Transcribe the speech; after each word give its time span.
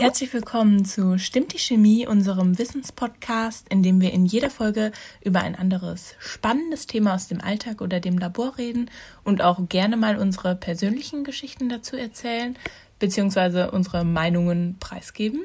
Herzlich 0.00 0.32
willkommen 0.32 0.86
zu 0.86 1.18
Stimmt 1.18 1.52
die 1.52 1.58
Chemie, 1.58 2.06
unserem 2.06 2.58
Wissenspodcast, 2.58 3.68
in 3.68 3.82
dem 3.82 4.00
wir 4.00 4.14
in 4.14 4.24
jeder 4.24 4.48
Folge 4.48 4.92
über 5.22 5.42
ein 5.42 5.54
anderes 5.54 6.14
spannendes 6.18 6.86
Thema 6.86 7.14
aus 7.14 7.28
dem 7.28 7.42
Alltag 7.42 7.82
oder 7.82 8.00
dem 8.00 8.16
Labor 8.16 8.56
reden 8.56 8.90
und 9.24 9.42
auch 9.42 9.68
gerne 9.68 9.98
mal 9.98 10.16
unsere 10.16 10.56
persönlichen 10.56 11.22
Geschichten 11.22 11.68
dazu 11.68 11.98
erzählen, 11.98 12.56
beziehungsweise 12.98 13.72
unsere 13.72 14.02
Meinungen 14.04 14.78
preisgeben. 14.80 15.44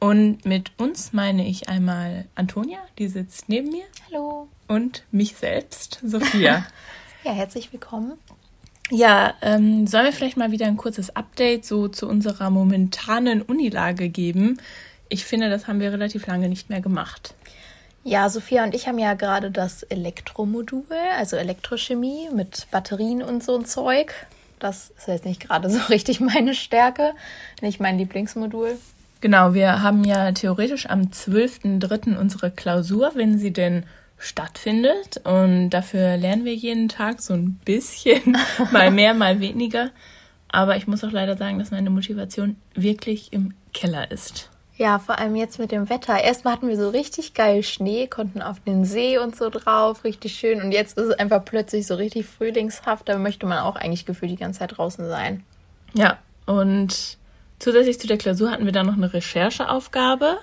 Und 0.00 0.44
mit 0.44 0.72
uns 0.76 1.12
meine 1.12 1.46
ich 1.46 1.68
einmal 1.68 2.26
Antonia, 2.34 2.80
die 2.98 3.06
sitzt 3.06 3.48
neben 3.48 3.70
mir. 3.70 3.84
Hallo. 4.10 4.48
Und 4.66 5.04
mich 5.12 5.36
selbst, 5.36 6.00
Sophia. 6.04 6.66
ja, 7.22 7.32
herzlich 7.32 7.72
willkommen. 7.72 8.14
Ja, 8.90 9.34
ähm, 9.40 9.86
sollen 9.86 10.04
wir 10.04 10.12
vielleicht 10.12 10.36
mal 10.36 10.50
wieder 10.50 10.66
ein 10.66 10.76
kurzes 10.76 11.16
Update 11.16 11.64
so 11.64 11.88
zu 11.88 12.06
unserer 12.06 12.50
momentanen 12.50 13.40
Unilage 13.42 14.08
geben? 14.08 14.58
Ich 15.08 15.24
finde, 15.24 15.48
das 15.48 15.66
haben 15.66 15.80
wir 15.80 15.92
relativ 15.92 16.26
lange 16.26 16.48
nicht 16.48 16.68
mehr 16.68 16.80
gemacht. 16.80 17.34
Ja, 18.02 18.28
Sophia 18.28 18.64
und 18.64 18.74
ich 18.74 18.86
haben 18.86 18.98
ja 18.98 19.14
gerade 19.14 19.50
das 19.50 19.82
Elektromodul, 19.82 20.84
also 21.18 21.36
Elektrochemie 21.36 22.28
mit 22.34 22.66
Batterien 22.70 23.22
und 23.22 23.42
so 23.42 23.56
ein 23.56 23.64
Zeug. 23.64 24.12
Das 24.58 24.92
ist 24.98 25.08
jetzt 25.08 25.24
nicht 25.24 25.40
gerade 25.40 25.70
so 25.70 25.78
richtig 25.88 26.20
meine 26.20 26.54
Stärke, 26.54 27.14
nicht 27.62 27.80
mein 27.80 27.96
Lieblingsmodul. 27.96 28.76
Genau, 29.22 29.54
wir 29.54 29.80
haben 29.82 30.04
ja 30.04 30.32
theoretisch 30.32 30.90
am 30.90 31.04
12.03. 31.04 32.18
unsere 32.18 32.50
Klausur, 32.50 33.12
wenn 33.14 33.38
sie 33.38 33.54
denn 33.54 33.84
stattfindet. 34.24 35.20
Und 35.24 35.70
dafür 35.70 36.16
lernen 36.16 36.44
wir 36.44 36.54
jeden 36.54 36.88
Tag 36.88 37.20
so 37.20 37.34
ein 37.34 37.60
bisschen, 37.64 38.36
mal 38.72 38.90
mehr, 38.90 39.14
mal 39.14 39.40
weniger. 39.40 39.90
Aber 40.48 40.76
ich 40.76 40.86
muss 40.86 41.02
auch 41.04 41.10
leider 41.10 41.36
sagen, 41.36 41.58
dass 41.58 41.70
meine 41.70 41.90
Motivation 41.90 42.56
wirklich 42.74 43.32
im 43.32 43.54
Keller 43.72 44.10
ist. 44.10 44.50
Ja, 44.76 44.98
vor 44.98 45.18
allem 45.18 45.36
jetzt 45.36 45.58
mit 45.60 45.70
dem 45.70 45.88
Wetter. 45.88 46.20
Erstmal 46.20 46.54
hatten 46.54 46.68
wir 46.68 46.76
so 46.76 46.88
richtig 46.88 47.34
geil 47.34 47.62
Schnee, 47.62 48.08
konnten 48.08 48.42
auf 48.42 48.58
den 48.60 48.84
See 48.84 49.18
und 49.18 49.36
so 49.36 49.48
drauf, 49.48 50.02
richtig 50.02 50.34
schön. 50.34 50.60
Und 50.60 50.72
jetzt 50.72 50.98
ist 50.98 51.06
es 51.06 51.18
einfach 51.18 51.44
plötzlich 51.44 51.86
so 51.86 51.94
richtig 51.94 52.26
frühlingshaft. 52.26 53.08
Da 53.08 53.18
möchte 53.18 53.46
man 53.46 53.58
auch 53.58 53.76
eigentlich 53.76 54.04
gefühlt 54.04 54.32
die 54.32 54.36
ganze 54.36 54.60
Zeit 54.60 54.76
draußen 54.76 55.08
sein. 55.08 55.44
Ja, 55.92 56.18
und 56.46 57.18
zusätzlich 57.60 58.00
zu 58.00 58.08
der 58.08 58.18
Klausur 58.18 58.50
hatten 58.50 58.64
wir 58.64 58.72
dann 58.72 58.86
noch 58.86 58.96
eine 58.96 59.12
Rechercheaufgabe, 59.12 60.38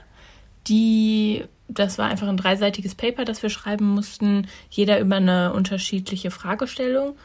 die 0.68 1.44
das 1.74 1.98
war 1.98 2.10
einfach 2.10 2.28
ein 2.28 2.38
dreiseitiges 2.38 2.96
Paper, 2.96 3.26
das 3.26 3.42
wir 3.44 3.50
schreiben 3.50 3.86
mussten, 3.86 4.48
jeder 4.70 5.00
über 5.00 5.18
eine 5.18 5.54
unterschiedliche 5.54 6.32
Fragestellung. 6.32 7.16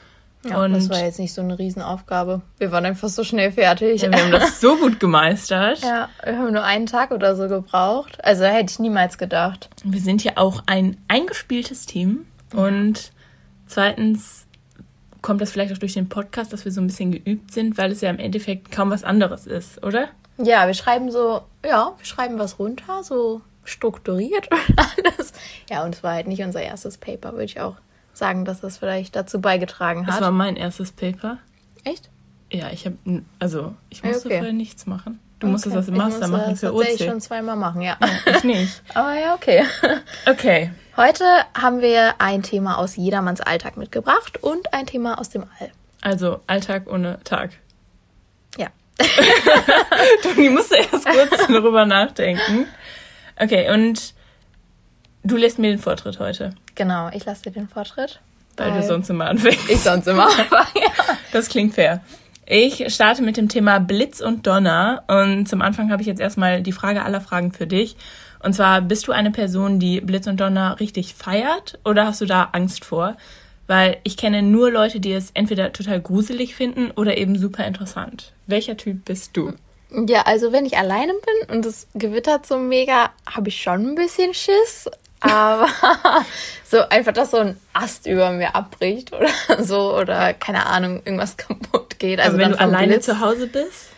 Ja, 0.45 0.63
und 0.63 0.75
das 0.75 0.89
war 0.89 1.01
jetzt 1.01 1.19
nicht 1.19 1.35
so 1.35 1.41
eine 1.41 1.59
Riesenaufgabe. 1.59 2.41
Wir 2.59 2.71
waren 2.71 2.85
einfach 2.85 3.09
so 3.09 3.25
schnell 3.25 3.51
fertig. 3.51 4.03
Ja, 4.03 4.11
wir 4.13 4.23
haben 4.23 4.31
das 4.31 4.61
so 4.61 4.77
gut 4.77 5.01
gemeistert. 5.01 5.81
Ja, 5.83 6.09
wir 6.23 6.39
haben 6.39 6.53
nur 6.53 6.63
einen 6.63 6.87
Tag 6.87 7.11
oder 7.11 7.35
so 7.35 7.49
gebraucht. 7.49 8.25
Also 8.25 8.45
hätte 8.45 8.71
ich 8.71 8.79
niemals 8.79 9.19
gedacht. 9.19 9.69
Wir 9.83 10.01
sind 10.01 10.23
ja 10.23 10.33
auch 10.37 10.63
ein 10.67 10.99
eingespieltes 11.09 11.87
Team. 11.87 12.27
Und 12.55 13.11
zweitens 13.67 14.47
kommt 15.21 15.41
das 15.41 15.51
vielleicht 15.51 15.73
auch 15.73 15.79
durch 15.79 15.95
den 15.95 16.09
Podcast, 16.09 16.53
dass 16.53 16.65
wir 16.65 16.71
so 16.71 16.81
ein 16.81 16.87
bisschen 16.87 17.11
geübt 17.11 17.53
sind, 17.53 17.77
weil 17.77 17.91
es 17.91 18.01
ja 18.01 18.11
im 18.11 18.21
Endeffekt 18.21 18.71
kaum 18.71 18.91
was 18.91 19.03
anderes 19.03 19.47
ist, 19.49 19.83
oder? 19.83 20.09
Ja, 20.39 20.67
wir 20.69 20.75
schreiben 20.75 21.11
so, 21.11 21.43
ja, 21.65 21.93
wir 21.97 22.05
schreiben 22.05 22.39
was 22.39 22.61
runter, 22.61 23.03
so 23.03 23.41
strukturiert 23.67 24.49
und 24.51 24.79
alles. 24.79 25.33
Ja, 25.71 25.85
und 25.85 25.95
es 25.95 26.03
war 26.03 26.15
halt 26.15 26.27
nicht 26.27 26.43
unser 26.43 26.63
erstes 26.63 26.99
Paper, 26.99 27.33
würde 27.33 27.45
ich 27.45 27.61
auch 27.61 27.77
sagen, 28.13 28.45
dass 28.45 28.61
das 28.61 28.79
vielleicht 28.79 29.15
dazu 29.15 29.41
beigetragen 29.41 30.07
hat. 30.07 30.15
Das 30.15 30.21
war 30.21 30.31
mein 30.31 30.57
erstes 30.57 30.93
Paper. 30.93 31.39
Echt? 31.85 32.09
Ja, 32.51 32.71
ich 32.71 32.87
habe, 32.87 32.97
also 33.39 33.75
ich 33.91 34.03
musste 34.03 34.29
okay. 34.29 34.39
vorher 34.39 34.53
nichts 34.53 34.87
machen. 34.87 35.21
Du 35.39 35.47
okay. 35.47 35.53
musstest 35.53 35.77
das 35.77 35.89
im 35.89 35.97
Master 35.97 36.29
machen 36.29 36.51
das 36.51 36.61
für 36.61 36.73
OC. 36.73 36.89
Ich 36.95 37.05
schon 37.05 37.21
zweimal 37.21 37.57
machen, 37.57 37.83
ja. 37.83 37.99
ja. 38.01 38.37
Ich 38.37 38.45
nicht. 38.45 38.83
Aber 38.95 39.15
ja, 39.15 39.35
okay. 39.35 39.65
Okay. 40.27 40.71
Heute 40.97 41.25
haben 41.53 41.83
wir 41.83 42.15
ein 42.21 42.43
Thema 42.43 42.79
aus 42.79 42.97
jedermanns 42.97 43.43
Alltag 43.43 43.77
mitgebracht 43.77 44.43
und 44.43 44.73
ein 44.73 44.87
Thema 44.87 45.19
aus 45.19 45.29
dem 45.29 45.45
All. 45.61 45.71
Also 46.01 46.41
Alltag 46.47 46.91
ohne 46.91 47.19
Tag. 47.25 47.51
Ja. 48.57 48.69
du 50.23 50.51
musst 50.51 50.73
erst 50.73 51.05
kurz 51.05 51.47
darüber 51.49 51.85
nachdenken. 51.85 52.67
Okay, 53.39 53.71
und 53.73 54.15
du 55.23 55.37
lässt 55.37 55.59
mir 55.59 55.71
den 55.71 55.79
Vortritt 55.79 56.19
heute. 56.19 56.55
Genau, 56.75 57.11
ich 57.13 57.25
lasse 57.25 57.45
dir 57.45 57.53
den 57.53 57.69
Vortritt. 57.69 58.21
Weil, 58.57 58.73
weil 58.73 58.81
du 58.81 58.87
sonst 58.87 59.11
immer 59.11 59.27
anfängst. 59.27 59.69
Ich 59.69 59.81
sonst 59.81 60.07
immer 60.07 60.27
anfange, 60.39 60.69
ja. 60.77 61.17
Das 61.33 61.49
klingt 61.49 61.75
fair. 61.75 62.01
Ich 62.47 62.95
starte 62.95 63.23
mit 63.23 63.37
dem 63.37 63.49
Thema 63.49 63.81
Blitz 63.81 64.21
und 64.21 64.47
Donner. 64.47 65.03
Und 65.09 65.49
zum 65.49 65.63
Anfang 65.63 65.91
habe 65.91 66.03
ich 66.03 66.09
jetzt 66.09 66.21
erstmal 66.21 66.63
die 66.63 66.73
Frage 66.73 67.03
aller 67.03 67.21
Fragen 67.21 67.53
für 67.53 67.67
dich. 67.67 67.97
Und 68.43 68.55
zwar, 68.55 68.81
bist 68.81 69.09
du 69.09 69.13
eine 69.13 69.33
Person, 69.33 69.81
die 69.81 70.01
Blitz 70.01 70.27
und 70.27 70.41
Donner 70.41 70.79
richtig 70.79 71.15
feiert 71.15 71.79
oder 71.85 72.07
hast 72.07 72.21
du 72.21 72.27
da 72.27 72.51
Angst 72.53 72.85
vor? 72.85 73.17
Weil 73.67 73.97
ich 74.05 74.17
kenne 74.17 74.43
nur 74.43 74.71
Leute, 74.71 75.01
die 75.01 75.13
es 75.13 75.33
entweder 75.33 75.73
total 75.73 76.01
gruselig 76.01 76.55
finden 76.55 76.93
oder 76.93 77.17
eben 77.17 77.37
super 77.37 77.67
interessant. 77.67 78.33
Welcher 78.47 78.77
Typ 78.77 79.05
bist 79.05 79.37
du? 79.37 79.55
Ja, 79.91 80.23
also 80.23 80.53
wenn 80.53 80.67
ich 80.67 80.77
alleine 80.77 81.13
bin 81.13 81.57
und 81.57 81.65
es 81.65 81.87
gewittert 81.95 82.47
so 82.47 82.59
mega, 82.59 83.11
habe 83.31 83.49
ich 83.49 83.63
schon 83.63 83.91
ein 83.91 83.95
bisschen 83.95 84.35
Schiss. 84.35 84.91
Aber 85.21 85.69
so 86.65 86.81
einfach, 86.89 87.13
dass 87.13 87.31
so 87.31 87.39
ein 87.39 87.57
Ast 87.73 88.07
über 88.07 88.31
mir 88.33 88.55
abbricht 88.55 89.13
oder 89.13 89.29
so 89.63 89.97
oder 89.97 90.35
keine 90.35 90.67
Ahnung, 90.67 91.03
irgendwas 91.05 91.37
kaputt 91.37 91.99
geht. 91.99 92.21
Also 92.21 92.35
Aber 92.35 92.45
wenn 92.45 92.53
du 92.53 92.61
alleine 92.61 92.95
Blitz. 92.95 93.07
zu 93.07 93.21
Hause 93.21 93.47
bist, 93.47 93.89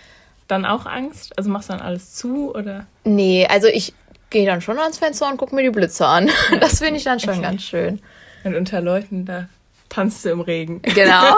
dann 0.46 0.64
auch 0.64 0.86
Angst? 0.86 1.36
Also 1.36 1.50
machst 1.50 1.68
du 1.68 1.74
dann 1.74 1.82
alles 1.82 2.14
zu 2.14 2.54
oder? 2.54 2.86
Nee, 3.04 3.46
also 3.46 3.66
ich 3.66 3.94
gehe 4.30 4.46
dann 4.46 4.60
schon 4.60 4.78
ans 4.78 4.98
Fenster 4.98 5.28
und 5.28 5.38
gucke 5.38 5.54
mir 5.54 5.62
die 5.62 5.70
Blitze 5.70 6.06
an. 6.06 6.30
Das 6.60 6.78
finde 6.78 6.96
ich 6.96 7.04
dann 7.04 7.20
schon 7.20 7.30
okay. 7.30 7.42
ganz 7.42 7.62
schön. 7.62 8.00
Und 8.44 8.54
unter 8.54 8.80
Leuten, 8.80 9.24
da 9.24 9.48
tanzt 9.88 10.24
du 10.24 10.30
im 10.30 10.40
Regen. 10.40 10.82
Genau. 10.82 11.36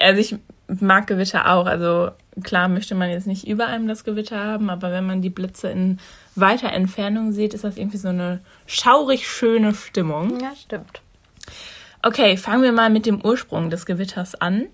also 0.00 0.20
ich 0.20 0.36
mag 0.68 1.06
Gewitter 1.06 1.50
auch. 1.52 1.66
Also 1.66 2.10
klar 2.42 2.68
möchte 2.68 2.94
man 2.94 3.10
jetzt 3.10 3.26
nicht 3.26 3.46
über 3.46 3.66
einem 3.66 3.88
das 3.88 4.04
Gewitter 4.04 4.38
haben, 4.38 4.70
aber 4.70 4.92
wenn 4.92 5.06
man 5.06 5.22
die 5.22 5.30
Blitze 5.30 5.68
in 5.68 5.98
weiter 6.34 6.72
Entfernung 6.72 7.32
sieht, 7.32 7.54
ist 7.54 7.64
das 7.64 7.76
irgendwie 7.76 7.98
so 7.98 8.08
eine 8.08 8.40
schaurig 8.66 9.28
schöne 9.28 9.74
Stimmung. 9.74 10.40
Ja, 10.40 10.52
stimmt. 10.56 11.00
Okay, 12.02 12.36
fangen 12.36 12.62
wir 12.62 12.72
mal 12.72 12.90
mit 12.90 13.06
dem 13.06 13.24
Ursprung 13.24 13.70
des 13.70 13.86
Gewitters 13.86 14.34
an. 14.34 14.66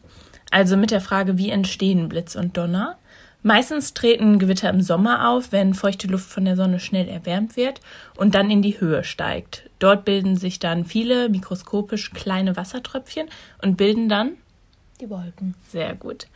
Also 0.51 0.77
mit 0.77 0.91
der 0.91 1.01
Frage, 1.01 1.39
wie 1.39 1.51
entstehen 1.51 2.09
Blitz 2.09 2.37
und 2.37 2.57
Donner? 2.57 2.99
Meistens 3.43 3.93
treten 3.93 4.39
Gewitter 4.39 4.71
im 4.71 4.81
Sommer 4.81 5.29
auf, 5.29 5.53
wenn 5.53 5.75
feuchte 5.75 6.07
Luft 6.07 6.31
von 6.31 6.47
der 6.47 6.57
Sonne 6.57 6.81
schnell 6.81 7.09
erwärmt 7.09 7.57
wird 7.57 7.81
und 8.17 8.35
dann 8.35 8.51
in 8.51 8.63
die 8.63 8.81
Höhe 8.81 9.05
steigt. 9.05 9.69
Dort 9.79 10.07
bilden 10.07 10.37
sich 10.37 10.61
dann 10.61 10.87
viele 10.87 11.29
mikroskopisch 11.29 12.13
kleine 12.13 12.57
Wassertröpfchen 12.57 13.29
und 13.61 13.77
bilden 13.77 14.09
dann 14.09 14.33
die 15.01 15.11
Wolken. 15.11 15.55
Sehr 15.69 15.95
gut. 15.95 16.27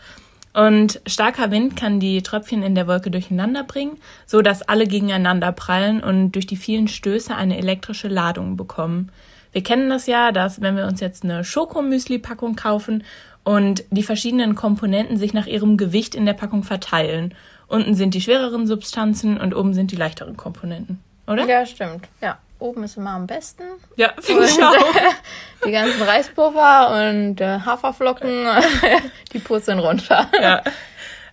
Und 0.58 1.00
starker 1.06 1.52
Wind 1.52 1.76
kann 1.76 2.00
die 2.00 2.20
Tröpfchen 2.20 2.64
in 2.64 2.74
der 2.74 2.88
Wolke 2.88 3.12
durcheinander 3.12 3.62
bringen, 3.62 3.96
so 4.26 4.42
dass 4.42 4.62
alle 4.62 4.88
gegeneinander 4.88 5.52
prallen 5.52 6.02
und 6.02 6.32
durch 6.32 6.48
die 6.48 6.56
vielen 6.56 6.88
Stöße 6.88 7.32
eine 7.32 7.58
elektrische 7.58 8.08
Ladung 8.08 8.56
bekommen. 8.56 9.12
Wir 9.52 9.62
kennen 9.62 9.88
das 9.88 10.08
ja, 10.08 10.32
dass 10.32 10.60
wenn 10.60 10.76
wir 10.76 10.88
uns 10.88 10.98
jetzt 10.98 11.22
eine 11.22 11.44
Schokomüsli-Packung 11.44 12.56
kaufen 12.56 13.04
und 13.44 13.84
die 13.92 14.02
verschiedenen 14.02 14.56
Komponenten 14.56 15.16
sich 15.16 15.32
nach 15.32 15.46
ihrem 15.46 15.76
Gewicht 15.76 16.16
in 16.16 16.26
der 16.26 16.32
Packung 16.32 16.64
verteilen. 16.64 17.36
Unten 17.68 17.94
sind 17.94 18.14
die 18.14 18.20
schwereren 18.20 18.66
Substanzen 18.66 19.38
und 19.38 19.54
oben 19.54 19.74
sind 19.74 19.92
die 19.92 19.96
leichteren 19.96 20.36
Komponenten, 20.36 20.98
oder? 21.28 21.46
Ja, 21.46 21.66
stimmt. 21.66 22.08
Ja 22.20 22.36
oben 22.58 22.84
ist 22.84 22.96
immer 22.96 23.10
am 23.10 23.26
besten. 23.26 23.64
Ja, 23.96 24.12
finde 24.20 24.44
ich 24.44 24.62
auch. 24.62 24.74
die 25.66 25.72
ganzen 25.72 26.02
Reispuffer 26.02 27.10
und 27.10 27.40
äh, 27.40 27.60
Haferflocken, 27.60 28.46
die 29.32 29.38
purzeln 29.38 29.78
runter. 29.78 30.28
Ja. 30.40 30.62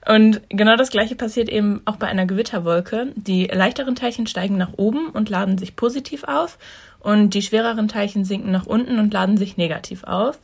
Und 0.08 0.42
genau 0.50 0.76
das 0.76 0.92
gleiche 0.92 1.16
passiert 1.16 1.50
eben 1.50 1.82
auch 1.86 1.96
bei 1.96 2.08
einer 2.08 2.28
Gewitterwolke. 2.28 3.12
Die 3.16 3.46
leichteren 3.46 3.96
Teilchen 3.96 4.28
steigen 4.28 4.58
nach 4.58 4.74
oben 4.78 5.10
und 5.10 5.30
laden 5.30 5.58
sich 5.58 5.76
positiv 5.76 6.24
auf 6.26 6.60
und 7.00 7.34
die 7.34 7.42
schwereren 7.42 7.88
Teilchen 7.88 8.24
sinken 8.24 8.52
nach 8.52 8.68
unten 8.68 9.00
und 9.00 9.14
laden 9.14 9.38
sich 9.38 9.58
negativ 9.58 10.04
auf. 10.04 10.40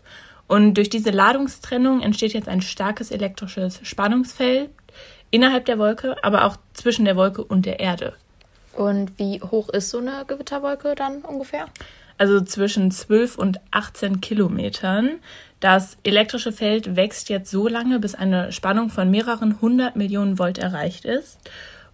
Und 0.47 0.73
durch 0.73 0.89
diese 0.89 1.11
Ladungstrennung 1.11 2.01
entsteht 2.01 2.33
jetzt 2.33 2.49
ein 2.49 2.61
starkes 2.61 3.11
elektrisches 3.11 3.79
Spannungsfeld 3.83 4.69
innerhalb 5.29 5.65
der 5.65 5.79
Wolke, 5.79 6.15
aber 6.23 6.45
auch 6.45 6.57
zwischen 6.73 7.05
der 7.05 7.15
Wolke 7.15 7.43
und 7.43 7.65
der 7.65 7.79
Erde. 7.79 8.13
Und 8.73 9.17
wie 9.17 9.41
hoch 9.41 9.69
ist 9.69 9.89
so 9.89 9.99
eine 9.99 10.23
Gewitterwolke 10.25 10.95
dann 10.95 11.21
ungefähr? 11.21 11.65
Also 12.17 12.41
zwischen 12.41 12.91
12 12.91 13.37
und 13.37 13.59
18 13.71 14.21
Kilometern. 14.21 15.19
Das 15.59 15.97
elektrische 16.03 16.51
Feld 16.51 16.95
wächst 16.95 17.29
jetzt 17.29 17.49
so 17.49 17.67
lange, 17.67 17.99
bis 17.99 18.15
eine 18.15 18.51
Spannung 18.51 18.89
von 18.89 19.09
mehreren 19.09 19.59
hundert 19.61 19.95
Millionen 19.95 20.37
Volt 20.37 20.57
erreicht 20.57 21.05
ist. 21.05 21.37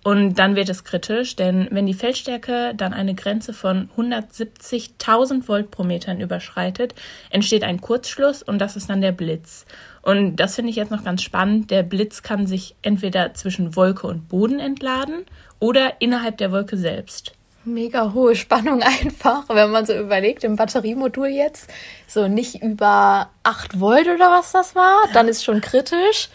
Und 0.07 0.35
dann 0.35 0.55
wird 0.55 0.69
es 0.69 0.85
kritisch, 0.85 1.35
denn 1.35 1.67
wenn 1.69 1.85
die 1.85 1.93
Feldstärke 1.93 2.71
dann 2.73 2.93
eine 2.93 3.13
Grenze 3.13 3.51
von 3.51 3.89
170.000 3.97 5.49
Volt 5.49 5.69
pro 5.69 5.83
Metern 5.83 6.21
überschreitet, 6.21 6.95
entsteht 7.29 7.65
ein 7.65 7.81
Kurzschluss 7.81 8.41
und 8.41 8.59
das 8.59 8.77
ist 8.77 8.89
dann 8.89 9.01
der 9.01 9.11
Blitz. 9.11 9.65
Und 10.01 10.37
das 10.37 10.55
finde 10.55 10.69
ich 10.69 10.77
jetzt 10.77 10.91
noch 10.91 11.03
ganz 11.03 11.23
spannend. 11.23 11.71
Der 11.71 11.83
Blitz 11.83 12.23
kann 12.23 12.47
sich 12.47 12.77
entweder 12.81 13.33
zwischen 13.33 13.75
Wolke 13.75 14.07
und 14.07 14.29
Boden 14.29 14.61
entladen 14.61 15.25
oder 15.59 15.95
innerhalb 15.99 16.37
der 16.37 16.53
Wolke 16.53 16.77
selbst. 16.77 17.33
Mega 17.65 18.13
hohe 18.13 18.37
Spannung 18.37 18.81
einfach, 19.01 19.49
wenn 19.49 19.71
man 19.71 19.85
so 19.85 19.93
überlegt, 19.93 20.45
im 20.45 20.55
Batteriemodul 20.55 21.27
jetzt, 21.27 21.69
so 22.07 22.29
nicht 22.29 22.63
über 22.63 23.29
8 23.43 23.81
Volt 23.81 24.07
oder 24.07 24.31
was 24.31 24.53
das 24.53 24.73
war, 24.73 25.01
dann 25.11 25.27
ist 25.27 25.43
schon 25.43 25.59
kritisch. 25.59 26.29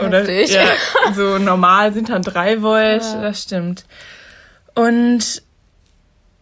Oder 0.00 0.30
ja, 0.30 0.66
so 1.14 1.38
normal 1.38 1.92
sind 1.92 2.08
dann 2.08 2.22
3 2.22 2.62
Volt, 2.62 3.02
ja. 3.02 3.22
das 3.22 3.42
stimmt. 3.42 3.84
Und 4.74 5.42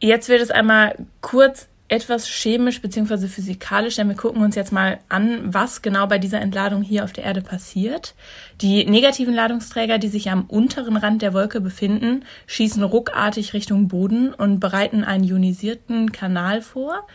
jetzt 0.01 0.29
wird 0.29 0.41
es 0.41 0.51
einmal 0.51 0.97
kurz 1.21 1.69
etwas 1.89 2.27
chemisch 2.27 2.83
bzw. 2.83 3.29
physikalisch, 3.29 3.97
denn 3.97 4.09
wir 4.09 4.17
gucken 4.17 4.43
uns 4.43 4.57
jetzt 4.57 4.73
mal 4.73 4.99
an, 5.09 5.41
was 5.45 5.83
genau 5.83 6.07
bei 6.07 6.19
dieser 6.19 6.41
Entladung 6.41 6.83
hier 6.83 7.05
auf 7.05 7.13
der 7.13 7.25
Erde 7.25 7.43
passiert. 7.43 8.15
Die 8.61 8.85
negativen 8.85 9.35
Ladungsträger, 9.35 9.99
die 9.99 10.09
sich 10.09 10.31
am 10.31 10.47
unteren 10.47 10.97
Rand 10.97 11.23
der 11.23 11.33
Wolke 11.33 11.61
befinden, 11.61 12.25
schießen 12.47 12.83
ruckartig 12.83 13.53
Richtung 13.53 13.87
Boden 13.87 14.35
und 14.35 14.59
bereiten 14.59 15.05
einen 15.05 15.25
ionisierten 15.25 16.11
Kanal 16.11 16.61
vor. 16.61 17.07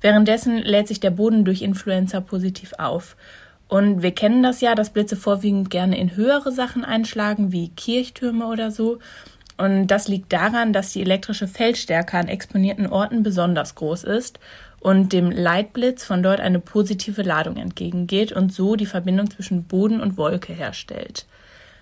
Währenddessen 0.00 0.58
lädt 0.58 0.88
sich 0.88 1.00
der 1.00 1.10
Boden 1.10 1.44
durch 1.44 1.62
Influenza 1.62 2.20
positiv 2.20 2.74
auf. 2.78 3.16
Und 3.68 4.02
wir 4.02 4.12
kennen 4.12 4.42
das 4.42 4.60
ja, 4.62 4.74
dass 4.74 4.90
Blitze 4.90 5.16
vorwiegend 5.16 5.70
gerne 5.70 5.98
in 5.98 6.16
höhere 6.16 6.52
Sachen 6.52 6.84
einschlagen, 6.84 7.52
wie 7.52 7.68
Kirchtürme 7.68 8.46
oder 8.46 8.70
so. 8.70 8.98
Und 9.58 9.88
das 9.88 10.08
liegt 10.08 10.32
daran, 10.32 10.72
dass 10.72 10.92
die 10.92 11.02
elektrische 11.02 11.48
Feldstärke 11.48 12.16
an 12.16 12.28
exponierten 12.28 12.86
Orten 12.86 13.22
besonders 13.22 13.74
groß 13.74 14.04
ist 14.04 14.38
und 14.80 15.12
dem 15.12 15.30
Leitblitz 15.30 16.04
von 16.04 16.22
dort 16.22 16.40
eine 16.40 16.60
positive 16.60 17.22
Ladung 17.22 17.56
entgegengeht 17.56 18.32
und 18.32 18.52
so 18.52 18.76
die 18.76 18.86
Verbindung 18.86 19.30
zwischen 19.30 19.64
Boden 19.64 20.00
und 20.00 20.16
Wolke 20.16 20.52
herstellt. 20.52 21.26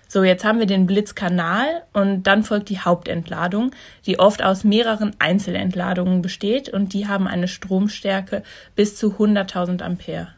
So, 0.09 0.23
jetzt 0.23 0.45
haben 0.45 0.59
wir 0.59 0.65
den 0.65 0.87
Blitzkanal 0.87 1.83
und 1.93 2.23
dann 2.23 2.43
folgt 2.43 2.69
die 2.69 2.79
Hauptentladung, 2.79 3.71
die 4.05 4.19
oft 4.19 4.41
aus 4.41 4.63
mehreren 4.63 5.11
Einzelentladungen 5.19 6.21
besteht 6.21 6.69
und 6.69 6.93
die 6.93 7.07
haben 7.07 7.27
eine 7.27 7.47
Stromstärke 7.47 8.41
bis 8.75 8.95
zu 8.95 9.17
100.000 9.17 9.81
Ampere. 9.81 10.36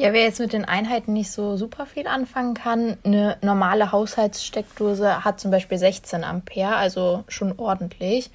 Ja, 0.00 0.12
wer 0.12 0.22
jetzt 0.22 0.38
mit 0.38 0.52
den 0.52 0.64
Einheiten 0.64 1.12
nicht 1.12 1.32
so 1.32 1.56
super 1.56 1.84
viel 1.84 2.06
anfangen 2.06 2.54
kann, 2.54 2.96
eine 3.02 3.36
normale 3.42 3.90
Haushaltssteckdose 3.90 5.24
hat 5.24 5.40
zum 5.40 5.50
Beispiel 5.50 5.76
16 5.76 6.22
Ampere, 6.22 6.76
also 6.76 7.24
schon 7.26 7.58
ordentlich. 7.58 8.30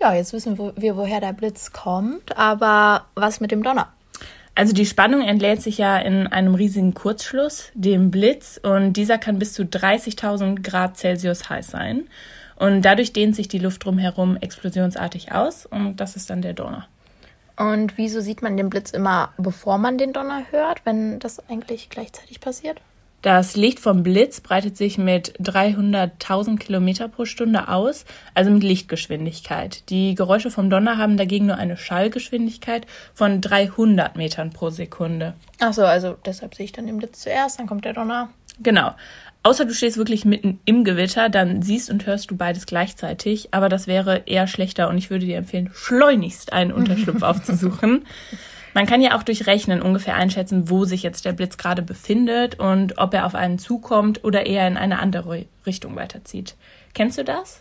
Ja, 0.00 0.14
jetzt 0.14 0.32
wissen 0.32 0.56
wir, 0.56 0.96
woher 0.96 1.20
der 1.20 1.34
Blitz 1.34 1.72
kommt, 1.72 2.38
aber 2.38 3.04
was 3.14 3.40
mit 3.40 3.50
dem 3.50 3.62
Donner? 3.62 3.92
Also 4.54 4.72
die 4.72 4.86
Spannung 4.86 5.20
entlädt 5.20 5.60
sich 5.60 5.76
ja 5.76 5.98
in 5.98 6.28
einem 6.28 6.54
riesigen 6.54 6.94
Kurzschluss, 6.94 7.70
dem 7.74 8.10
Blitz, 8.10 8.58
und 8.62 8.94
dieser 8.94 9.18
kann 9.18 9.38
bis 9.38 9.52
zu 9.52 9.64
30.000 9.64 10.62
Grad 10.62 10.96
Celsius 10.96 11.50
heiß 11.50 11.66
sein. 11.66 12.08
Und 12.56 12.82
dadurch 12.82 13.12
dehnt 13.12 13.36
sich 13.36 13.48
die 13.48 13.58
Luft 13.58 13.84
drumherum 13.84 14.38
explosionsartig 14.38 15.32
aus 15.32 15.66
und 15.66 15.96
das 15.96 16.16
ist 16.16 16.30
dann 16.30 16.40
der 16.40 16.54
Donner. 16.54 16.86
Und 17.56 17.96
wieso 17.96 18.20
sieht 18.20 18.42
man 18.42 18.56
den 18.56 18.70
Blitz 18.70 18.90
immer, 18.90 19.32
bevor 19.38 19.78
man 19.78 19.98
den 19.98 20.12
Donner 20.12 20.44
hört, 20.50 20.84
wenn 20.84 21.18
das 21.18 21.38
eigentlich 21.48 21.88
gleichzeitig 21.88 22.40
passiert? 22.40 22.80
Das 23.24 23.56
Licht 23.56 23.80
vom 23.80 24.02
Blitz 24.02 24.42
breitet 24.42 24.76
sich 24.76 24.98
mit 24.98 25.32
300.000 25.40 26.58
Kilometer 26.58 27.08
pro 27.08 27.24
Stunde 27.24 27.68
aus, 27.68 28.04
also 28.34 28.50
mit 28.50 28.62
Lichtgeschwindigkeit. 28.62 29.88
Die 29.88 30.14
Geräusche 30.14 30.50
vom 30.50 30.68
Donner 30.68 30.98
haben 30.98 31.16
dagegen 31.16 31.46
nur 31.46 31.56
eine 31.56 31.78
Schallgeschwindigkeit 31.78 32.86
von 33.14 33.40
300 33.40 34.16
Metern 34.16 34.50
pro 34.50 34.68
Sekunde. 34.68 35.32
Ach 35.58 35.72
so, 35.72 35.86
also 35.86 36.16
deshalb 36.26 36.54
sehe 36.54 36.66
ich 36.66 36.72
dann 36.72 36.86
den 36.86 36.98
Blitz 36.98 37.20
zuerst, 37.20 37.58
dann 37.58 37.66
kommt 37.66 37.86
der 37.86 37.94
Donner. 37.94 38.28
Genau. 38.60 38.92
Außer 39.44 39.66
du 39.66 39.74
stehst 39.74 39.98
wirklich 39.98 40.24
mitten 40.24 40.58
im 40.64 40.84
Gewitter, 40.84 41.28
dann 41.28 41.60
siehst 41.60 41.90
und 41.90 42.06
hörst 42.06 42.30
du 42.30 42.36
beides 42.36 42.64
gleichzeitig. 42.64 43.48
Aber 43.50 43.68
das 43.68 43.86
wäre 43.86 44.22
eher 44.24 44.46
schlechter 44.46 44.88
und 44.88 44.96
ich 44.96 45.10
würde 45.10 45.26
dir 45.26 45.36
empfehlen, 45.36 45.70
schleunigst 45.74 46.54
einen 46.54 46.72
Unterschlupf 46.72 47.22
aufzusuchen. 47.22 48.06
Man 48.72 48.86
kann 48.86 49.02
ja 49.02 49.16
auch 49.16 49.22
durch 49.22 49.46
Rechnen 49.46 49.82
ungefähr 49.82 50.16
einschätzen, 50.16 50.70
wo 50.70 50.86
sich 50.86 51.02
jetzt 51.02 51.26
der 51.26 51.32
Blitz 51.32 51.58
gerade 51.58 51.82
befindet 51.82 52.58
und 52.58 52.96
ob 52.96 53.12
er 53.12 53.26
auf 53.26 53.34
einen 53.34 53.58
zukommt 53.58 54.24
oder 54.24 54.46
eher 54.46 54.66
in 54.66 54.78
eine 54.78 54.98
andere 54.98 55.44
Richtung 55.66 55.94
weiterzieht. 55.94 56.56
Kennst 56.94 57.18
du 57.18 57.24
das? 57.24 57.60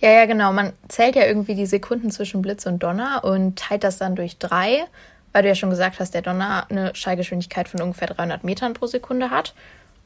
Ja, 0.00 0.10
ja, 0.10 0.26
genau. 0.26 0.52
Man 0.52 0.74
zählt 0.88 1.16
ja 1.16 1.24
irgendwie 1.24 1.54
die 1.54 1.66
Sekunden 1.66 2.10
zwischen 2.10 2.42
Blitz 2.42 2.66
und 2.66 2.82
Donner 2.82 3.24
und 3.24 3.58
teilt 3.58 3.84
das 3.84 3.96
dann 3.96 4.16
durch 4.16 4.36
drei, 4.36 4.84
weil 5.32 5.42
du 5.42 5.48
ja 5.48 5.54
schon 5.54 5.70
gesagt 5.70 5.98
hast, 5.98 6.12
der 6.12 6.22
Donner 6.22 6.66
eine 6.68 6.94
Schallgeschwindigkeit 6.94 7.68
von 7.68 7.80
ungefähr 7.80 8.08
300 8.08 8.44
Metern 8.44 8.74
pro 8.74 8.86
Sekunde 8.86 9.30
hat. 9.30 9.54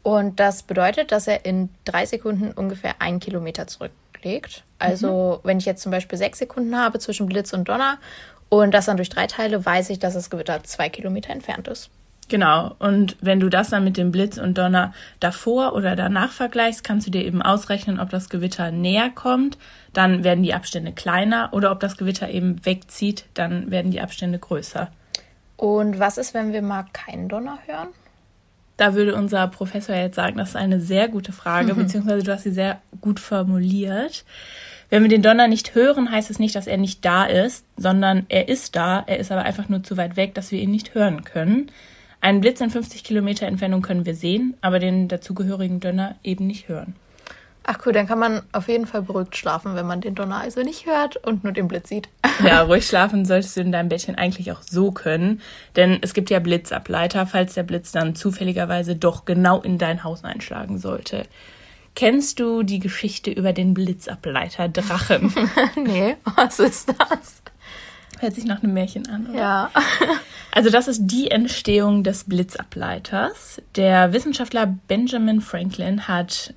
Und 0.06 0.38
das 0.38 0.62
bedeutet, 0.62 1.11
dass 1.11 1.26
er 1.26 1.44
in 1.44 1.69
drei 1.85 2.06
Sekunden 2.06 2.53
ungefähr 2.53 3.03
einen 3.03 3.19
Kilometer 3.19 3.67
zurücklegt. 3.67 4.62
Also, 4.79 5.41
mhm. 5.43 5.49
wenn 5.49 5.58
ich 5.58 5.64
jetzt 5.64 5.82
zum 5.82 5.91
Beispiel 5.91 6.17
sechs 6.17 6.38
Sekunden 6.38 6.79
habe 6.79 7.00
zwischen 7.00 7.26
Blitz 7.26 7.53
und 7.53 7.69
Donner 7.69 7.99
und 8.49 8.73
das 8.73 8.87
dann 8.87 8.99
durch 8.99 9.08
drei 9.08 9.26
teile, 9.26 9.67
weiß 9.67 9.91
ich, 9.91 9.99
dass 9.99 10.14
das 10.14 10.31
Gewitter 10.31 10.62
zwei 10.62 10.91
Kilometer 10.91 11.31
entfernt 11.31 11.67
ist. 11.67 11.91
Genau. 12.29 12.76
Und 12.79 13.17
wenn 13.20 13.41
du 13.41 13.49
das 13.49 13.70
dann 13.70 13.82
mit 13.82 13.97
dem 13.97 14.12
Blitz 14.12 14.38
und 14.38 14.56
Donner 14.56 14.94
davor 15.19 15.75
oder 15.75 15.97
danach 15.97 16.31
vergleichst, 16.31 16.85
kannst 16.85 17.08
du 17.08 17.11
dir 17.11 17.25
eben 17.25 17.43
ausrechnen, 17.43 17.99
ob 17.99 18.11
das 18.11 18.29
Gewitter 18.29 18.70
näher 18.70 19.11
kommt, 19.11 19.58
dann 19.93 20.23
werden 20.23 20.44
die 20.44 20.55
Abstände 20.55 20.93
kleiner 20.93 21.49
oder 21.50 21.73
ob 21.73 21.81
das 21.81 21.97
Gewitter 21.97 22.29
eben 22.29 22.64
wegzieht, 22.64 23.25
dann 23.35 23.73
werden 23.73 23.91
die 23.91 24.00
Abstände 24.00 24.38
größer. 24.38 24.88
Und 25.56 25.99
was 25.99 26.17
ist, 26.17 26.32
wenn 26.32 26.53
wir 26.53 26.62
mal 26.62 26.85
keinen 26.93 27.29
Donner 27.29 27.58
hören? 27.67 27.88
Da 28.76 28.94
würde 28.94 29.14
unser 29.14 29.46
Professor 29.49 29.94
jetzt 29.94 30.17
sagen, 30.17 30.37
das 30.37 30.50
ist 30.50 30.56
eine 30.56 30.81
sehr 30.81 31.08
gute 31.08 31.32
Frage, 31.32 31.75
mhm. 31.75 31.78
beziehungsweise 31.78 32.23
du 32.23 32.32
hast 32.32 32.43
sie 32.43 32.50
sehr 32.50 32.81
gut 33.00 33.20
formuliert. 33.20 34.25
Wenn 34.90 35.02
wir 35.02 35.08
den 35.08 35.23
Donner 35.23 35.49
nicht 35.49 35.75
hören, 35.75 36.11
heißt 36.11 36.31
es 36.31 36.38
nicht, 36.38 36.55
dass 36.55 36.67
er 36.67 36.76
nicht 36.76 37.05
da 37.05 37.25
ist, 37.25 37.64
sondern 37.76 38.26
er 38.28 38.49
ist 38.49 38.76
da, 38.76 39.02
er 39.06 39.19
ist 39.19 39.32
aber 39.32 39.43
einfach 39.43 39.69
nur 39.69 39.82
zu 39.82 39.96
weit 39.96 40.17
weg, 40.17 40.34
dass 40.34 40.52
wir 40.52 40.61
ihn 40.61 40.70
nicht 40.70 40.94
hören 40.94 41.25
können. 41.25 41.70
Einen 42.20 42.40
Blitz 42.40 42.61
in 42.61 42.70
50 42.70 43.02
Kilometer 43.02 43.46
Entfernung 43.46 43.82
können 43.82 44.06
wir 44.06 44.14
sehen, 44.14 44.55
aber 44.61 44.79
den 44.79 45.08
dazugehörigen 45.08 45.81
Donner 45.81 46.17
eben 46.22 46.46
nicht 46.46 46.69
hören. 46.69 46.94
Ach 47.69 47.79
cool, 47.85 47.93
dann 47.93 48.07
kann 48.07 48.21
man 48.21 48.43
auf 48.53 48.69
jeden 48.69 48.87
Fall 48.87 49.03
beruhigt 49.03 49.37
schlafen, 49.37 49.75
wenn 49.75 49.87
man 49.87 50.01
den 50.01 50.15
Donner 50.15 50.37
also 50.37 50.63
nicht 50.63 50.87
hört 50.87 51.17
und 51.17 51.43
nur 51.43 51.53
den 51.53 51.67
Blitz 51.67 51.89
sieht. 51.89 52.09
Ja, 52.45 52.63
ruhig 52.63 52.87
schlafen 52.87 53.25
solltest 53.25 53.57
du 53.57 53.63
in 53.63 53.73
deinem 53.73 53.89
Bettchen 53.89 54.15
eigentlich 54.15 54.53
auch 54.53 54.61
so 54.63 54.93
können, 54.93 55.41
denn 55.75 55.99
es 56.03 56.13
gibt 56.13 56.29
ja 56.29 56.39
Blitzableiter, 56.39 57.27
falls 57.27 57.55
der 57.55 57.63
Blitz 57.63 57.93
dann 57.93 58.15
zufälligerweise 58.15 58.95
doch 58.95 59.25
genau 59.25 59.63
in 59.63 59.79
dein 59.79 60.05
Haus 60.05 60.23
einschlagen 60.23 60.77
sollte. 60.77 61.25
Kennst 61.95 62.39
du 62.39 62.63
die 62.63 62.79
Geschichte 62.79 63.31
über 63.31 63.55
den 63.55 63.73
Blitzableiter 63.73 64.69
Drachen? 64.69 65.32
nee, 65.77 66.17
was 66.37 66.58
ist 66.58 66.91
das? 66.91 67.43
Hört 68.19 68.35
sich 68.35 68.44
nach 68.44 68.63
einem 68.63 68.75
Märchen 68.75 69.08
an, 69.08 69.27
oder? 69.29 69.39
Ja. 69.39 69.70
Also 70.53 70.70
das 70.70 70.89
ist 70.89 71.03
die 71.03 71.31
Entstehung 71.31 72.03
des 72.03 72.25
Blitzableiters. 72.25 73.61
Der 73.75 74.15
Wissenschaftler 74.15 74.65
Benjamin 74.89 75.43
Franklin 75.43 76.08
hat 76.08 76.55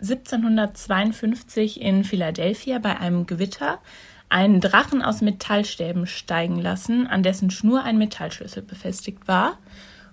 1752 0.00 1.80
in 1.80 2.04
Philadelphia 2.04 2.78
bei 2.78 2.98
einem 2.98 3.26
Gewitter 3.26 3.78
einen 4.28 4.60
Drachen 4.60 5.02
aus 5.02 5.20
Metallstäben 5.20 6.06
steigen 6.06 6.60
lassen, 6.60 7.06
an 7.06 7.22
dessen 7.22 7.50
Schnur 7.50 7.82
ein 7.82 7.98
Metallschlüssel 7.98 8.62
befestigt 8.62 9.26
war. 9.28 9.58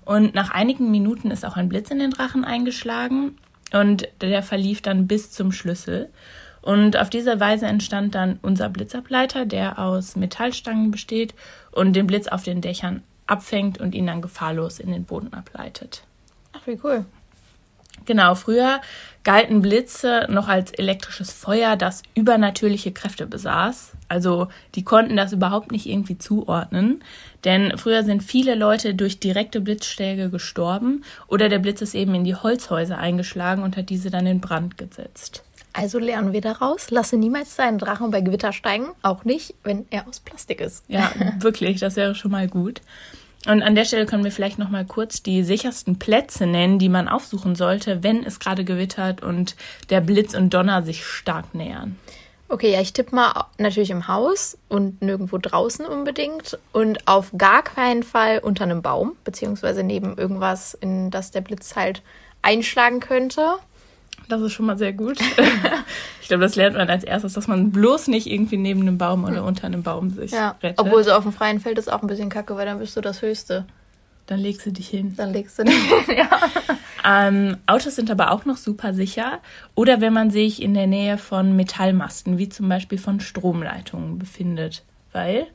Und 0.03 0.33
nach 0.33 0.51
einigen 0.51 0.89
Minuten 0.89 1.31
ist 1.31 1.45
auch 1.45 1.55
ein 1.55 1.69
Blitz 1.69 1.91
in 1.91 1.99
den 1.99 2.11
Drachen 2.11 2.43
eingeschlagen 2.43 3.37
und 3.73 4.07
der 4.21 4.41
verlief 4.41 4.81
dann 4.81 5.07
bis 5.07 5.31
zum 5.31 5.51
Schlüssel. 5.51 6.09
Und 6.61 6.97
auf 6.97 7.09
diese 7.09 7.39
Weise 7.39 7.67
entstand 7.67 8.15
dann 8.15 8.39
unser 8.41 8.69
Blitzableiter, 8.69 9.45
der 9.45 9.79
aus 9.79 10.15
Metallstangen 10.15 10.91
besteht 10.91 11.35
und 11.71 11.93
den 11.93 12.07
Blitz 12.07 12.27
auf 12.27 12.43
den 12.43 12.61
Dächern 12.61 13.03
abfängt 13.27 13.79
und 13.79 13.93
ihn 13.93 14.07
dann 14.07 14.21
gefahrlos 14.21 14.79
in 14.79 14.91
den 14.91 15.05
Boden 15.05 15.33
ableitet. 15.33 16.03
Ach, 16.53 16.65
wie 16.65 16.79
cool. 16.83 17.05
Genau, 18.05 18.35
früher 18.35 18.81
galten 19.23 19.61
Blitze 19.61 20.25
noch 20.29 20.47
als 20.47 20.71
elektrisches 20.71 21.33
Feuer, 21.33 21.75
das 21.75 22.01
übernatürliche 22.15 22.93
Kräfte 22.93 23.27
besaß. 23.27 23.91
Also 24.07 24.47
die 24.75 24.85
konnten 24.85 25.17
das 25.17 25.33
überhaupt 25.33 25.71
nicht 25.71 25.85
irgendwie 25.85 26.17
zuordnen. 26.17 27.03
Denn 27.43 27.77
früher 27.77 28.03
sind 28.03 28.23
viele 28.23 28.55
Leute 28.55 28.95
durch 28.95 29.19
direkte 29.19 29.59
Blitzschläge 29.59 30.29
gestorben 30.29 31.03
oder 31.27 31.49
der 31.49 31.59
Blitz 31.59 31.81
ist 31.81 31.93
eben 31.93 32.15
in 32.15 32.23
die 32.23 32.35
Holzhäuser 32.35 32.97
eingeschlagen 32.97 33.63
und 33.63 33.75
hat 33.75 33.89
diese 33.89 34.09
dann 34.09 34.25
in 34.25 34.39
Brand 34.39 34.77
gesetzt. 34.77 35.43
Also 35.73 35.99
lernen 35.99 36.33
wir 36.33 36.41
daraus, 36.41 36.89
lasse 36.89 37.17
niemals 37.17 37.55
deinen 37.55 37.77
Drachen 37.77 38.09
bei 38.09 38.21
Gewitter 38.21 38.51
steigen, 38.51 38.87
auch 39.03 39.25
nicht, 39.25 39.53
wenn 39.63 39.85
er 39.91 40.07
aus 40.07 40.21
Plastik 40.21 40.59
ist. 40.61 40.85
Ja, 40.87 41.11
wirklich, 41.39 41.79
das 41.79 41.97
wäre 41.97 42.15
schon 42.15 42.31
mal 42.31 42.47
gut. 42.47 42.81
Und 43.45 43.61
an 43.61 43.75
der 43.75 43.85
Stelle 43.85 44.05
können 44.05 44.23
wir 44.23 44.31
vielleicht 44.31 44.59
noch 44.59 44.69
mal 44.69 44.85
kurz 44.85 45.23
die 45.23 45.43
sichersten 45.43 45.99
Plätze 45.99 46.45
nennen, 46.45 46.79
die 46.79 46.89
man 46.89 47.07
aufsuchen 47.07 47.55
sollte, 47.55 48.03
wenn 48.03 48.23
es 48.23 48.39
gerade 48.39 48.65
gewittert 48.65 49.21
und 49.21 49.55
der 49.89 50.01
Blitz 50.01 50.33
und 50.33 50.53
Donner 50.53 50.81
sich 50.81 51.05
stark 51.05 51.53
nähern. 51.53 51.97
Okay, 52.49 52.71
ja, 52.71 52.79
ich 52.79 52.93
tippe 52.93 53.13
mal 53.13 53.45
natürlich 53.57 53.89
im 53.89 54.07
Haus 54.07 54.57
und 54.69 55.01
nirgendwo 55.01 55.37
draußen 55.37 55.85
unbedingt 55.85 56.57
und 56.71 57.05
auf 57.05 57.31
gar 57.37 57.61
keinen 57.61 58.03
Fall 58.03 58.39
unter 58.39 58.63
einem 58.63 58.81
Baum, 58.81 59.17
beziehungsweise 59.25 59.83
neben 59.83 60.17
irgendwas, 60.17 60.73
in 60.73 61.11
das 61.11 61.31
der 61.31 61.41
Blitz 61.41 61.75
halt 61.75 62.01
einschlagen 62.41 63.01
könnte. 63.01 63.55
Das 64.29 64.41
ist 64.41 64.51
schon 64.53 64.65
mal 64.65 64.77
sehr 64.77 64.93
gut. 64.93 65.17
ich 66.21 66.27
glaube, 66.27 66.43
das 66.43 66.55
lernt 66.55 66.75
man 66.75 66.89
als 66.89 67.03
erstes, 67.03 67.33
dass 67.33 67.47
man 67.47 67.71
bloß 67.71 68.07
nicht 68.07 68.27
irgendwie 68.27 68.57
neben 68.57 68.81
einem 68.81 68.97
Baum 68.97 69.23
oder 69.23 69.43
unter 69.45 69.65
einem 69.67 69.83
Baum 69.83 70.09
sich 70.09 70.31
Ja, 70.31 70.55
rettet. 70.61 70.79
obwohl 70.79 71.03
so 71.03 71.11
auf 71.13 71.23
dem 71.23 71.31
freien 71.31 71.59
Feld 71.59 71.77
ist 71.77 71.91
auch 71.91 72.01
ein 72.01 72.07
bisschen 72.07 72.29
kacke, 72.29 72.55
weil 72.57 72.65
dann 72.65 72.79
bist 72.79 72.95
du 72.97 73.01
das 73.01 73.21
Höchste. 73.21 73.65
Dann 74.25 74.39
legst 74.39 74.65
du 74.65 74.71
dich 74.73 74.89
hin. 74.89 75.13
Dann 75.15 75.31
legst 75.31 75.57
du 75.57 75.63
dich 75.63 75.73
ja. 76.09 76.29
Ähm, 77.05 77.55
Autos 77.67 77.95
sind 77.95 78.11
aber 78.11 78.31
auch 78.31 78.43
noch 78.43 78.57
super 78.57 78.93
sicher. 78.93 79.39
Oder 79.75 80.01
wenn 80.01 80.11
man 80.11 80.29
sich 80.29 80.61
in 80.61 80.73
der 80.73 80.87
Nähe 80.87 81.17
von 81.17 81.55
Metallmasten, 81.55 82.37
wie 82.37 82.49
zum 82.49 82.67
Beispiel 82.67 82.97
von 82.97 83.21
Stromleitungen, 83.21 84.19
befindet. 84.19 84.83
Weil, 85.13 85.47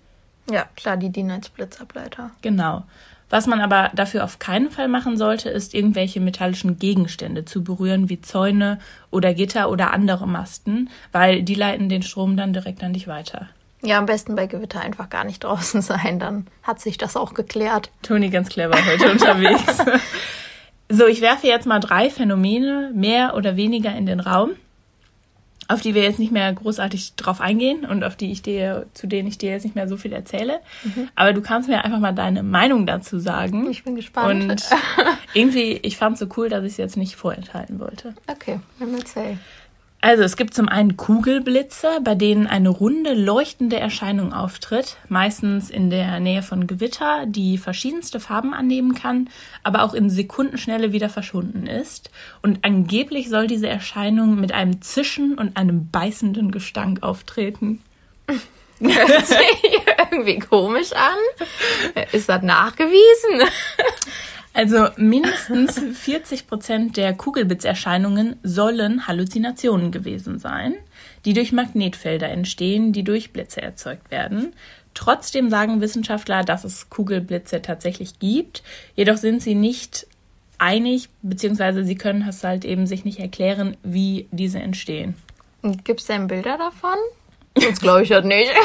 Ja, 0.50 0.64
klar, 0.76 0.96
die 0.96 1.10
dienen 1.10 1.32
als 1.32 1.50
Blitzableiter. 1.50 2.30
genau. 2.40 2.84
Was 3.32 3.46
man 3.46 3.62
aber 3.62 3.90
dafür 3.94 4.24
auf 4.24 4.38
keinen 4.38 4.70
Fall 4.70 4.88
machen 4.88 5.16
sollte, 5.16 5.48
ist 5.48 5.72
irgendwelche 5.72 6.20
metallischen 6.20 6.78
Gegenstände 6.78 7.46
zu 7.46 7.64
berühren, 7.64 8.10
wie 8.10 8.20
Zäune 8.20 8.78
oder 9.10 9.32
Gitter 9.32 9.70
oder 9.70 9.90
andere 9.94 10.28
Masten, 10.28 10.90
weil 11.12 11.42
die 11.42 11.54
leiten 11.54 11.88
den 11.88 12.02
Strom 12.02 12.36
dann 12.36 12.52
direkt 12.52 12.84
an 12.84 12.92
dich 12.92 13.08
weiter. 13.08 13.48
Ja, 13.80 13.96
am 13.96 14.04
besten 14.04 14.36
bei 14.36 14.46
Gewitter 14.46 14.82
einfach 14.82 15.08
gar 15.08 15.24
nicht 15.24 15.42
draußen 15.44 15.80
sein, 15.80 16.18
dann 16.18 16.46
hat 16.62 16.80
sich 16.80 16.98
das 16.98 17.16
auch 17.16 17.32
geklärt. 17.32 17.90
Toni 18.02 18.28
ganz 18.28 18.50
clever 18.50 18.76
heute 18.84 19.10
unterwegs. 19.10 19.78
So, 20.94 21.06
ich 21.06 21.22
werfe 21.22 21.46
jetzt 21.46 21.64
mal 21.64 21.80
drei 21.80 22.10
Phänomene 22.10 22.90
mehr 22.94 23.34
oder 23.34 23.56
weniger 23.56 23.96
in 23.96 24.04
den 24.04 24.20
Raum, 24.20 24.50
auf 25.72 25.80
die 25.80 25.94
wir 25.94 26.02
jetzt 26.02 26.18
nicht 26.18 26.32
mehr 26.32 26.52
großartig 26.52 27.14
drauf 27.16 27.40
eingehen 27.40 27.84
und 27.84 28.04
auf 28.04 28.16
die 28.16 28.30
ich 28.30 28.42
dir, 28.42 28.86
zu 28.94 29.06
denen 29.06 29.28
ich 29.28 29.38
dir 29.38 29.50
jetzt 29.50 29.64
nicht 29.64 29.74
mehr 29.74 29.88
so 29.88 29.96
viel 29.96 30.12
erzähle. 30.12 30.60
Aber 31.14 31.32
du 31.32 31.40
kannst 31.40 31.68
mir 31.68 31.84
einfach 31.84 31.98
mal 31.98 32.12
deine 32.12 32.42
Meinung 32.42 32.86
dazu 32.86 33.18
sagen. 33.18 33.70
Ich 33.70 33.84
bin 33.84 33.96
gespannt. 33.96 34.50
Und 34.50 34.70
irgendwie, 35.34 35.78
ich 35.82 35.96
fand 35.96 36.14
es 36.14 36.20
so 36.20 36.26
cool, 36.36 36.48
dass 36.48 36.64
ich 36.64 36.72
es 36.72 36.76
jetzt 36.76 36.96
nicht 36.96 37.16
vorenthalten 37.16 37.80
wollte. 37.80 38.14
Okay, 38.26 38.60
dann 38.78 38.94
erzähl. 38.94 39.38
Also 40.04 40.24
es 40.24 40.36
gibt 40.36 40.52
zum 40.52 40.68
einen 40.68 40.96
Kugelblitze, 40.96 42.00
bei 42.02 42.16
denen 42.16 42.48
eine 42.48 42.70
runde, 42.70 43.14
leuchtende 43.14 43.78
Erscheinung 43.78 44.32
auftritt, 44.32 44.96
meistens 45.08 45.70
in 45.70 45.90
der 45.90 46.18
Nähe 46.18 46.42
von 46.42 46.66
Gewitter, 46.66 47.24
die 47.26 47.56
verschiedenste 47.56 48.18
Farben 48.18 48.52
annehmen 48.52 48.96
kann, 48.96 49.30
aber 49.62 49.84
auch 49.84 49.94
in 49.94 50.10
Sekundenschnelle 50.10 50.92
wieder 50.92 51.08
verschwunden 51.08 51.68
ist. 51.68 52.10
Und 52.42 52.64
angeblich 52.64 53.28
soll 53.28 53.46
diese 53.46 53.68
Erscheinung 53.68 54.40
mit 54.40 54.50
einem 54.50 54.82
Zischen 54.82 55.38
und 55.38 55.56
einem 55.56 55.88
beißenden 55.90 56.50
Gestank 56.50 57.04
auftreten. 57.04 57.80
Hört 58.80 59.26
sich 59.28 59.38
irgendwie 60.10 60.40
komisch 60.40 60.90
an. 60.94 62.02
Ist 62.10 62.28
das 62.28 62.42
nachgewiesen? 62.42 63.48
Also 64.54 64.88
mindestens 64.96 65.78
40 65.78 66.46
Prozent 66.46 66.96
der 66.96 67.14
Kugelblitzerscheinungen 67.14 68.36
sollen 68.42 69.06
Halluzinationen 69.06 69.90
gewesen 69.90 70.38
sein, 70.38 70.74
die 71.24 71.32
durch 71.32 71.52
Magnetfelder 71.52 72.28
entstehen, 72.28 72.92
die 72.92 73.02
durch 73.02 73.32
Blitze 73.32 73.62
erzeugt 73.62 74.10
werden. 74.10 74.52
Trotzdem 74.94 75.48
sagen 75.48 75.80
Wissenschaftler, 75.80 76.44
dass 76.44 76.64
es 76.64 76.90
Kugelblitze 76.90 77.62
tatsächlich 77.62 78.18
gibt, 78.18 78.62
jedoch 78.94 79.16
sind 79.16 79.40
sie 79.40 79.54
nicht 79.54 80.06
einig, 80.58 81.08
beziehungsweise 81.22 81.82
sie 81.82 81.96
können 81.96 82.26
es 82.28 82.44
halt 82.44 82.64
eben 82.66 82.86
sich 82.86 83.04
nicht 83.06 83.20
erklären, 83.20 83.76
wie 83.82 84.28
diese 84.32 84.58
entstehen. 84.58 85.14
Gibt 85.84 86.00
es 86.00 86.06
denn 86.06 86.26
Bilder 86.26 86.58
davon? 86.58 86.98
Sonst 87.56 87.80
glaube 87.80 88.02
ich 88.02 88.08
das 88.08 88.24
nicht. 88.24 88.50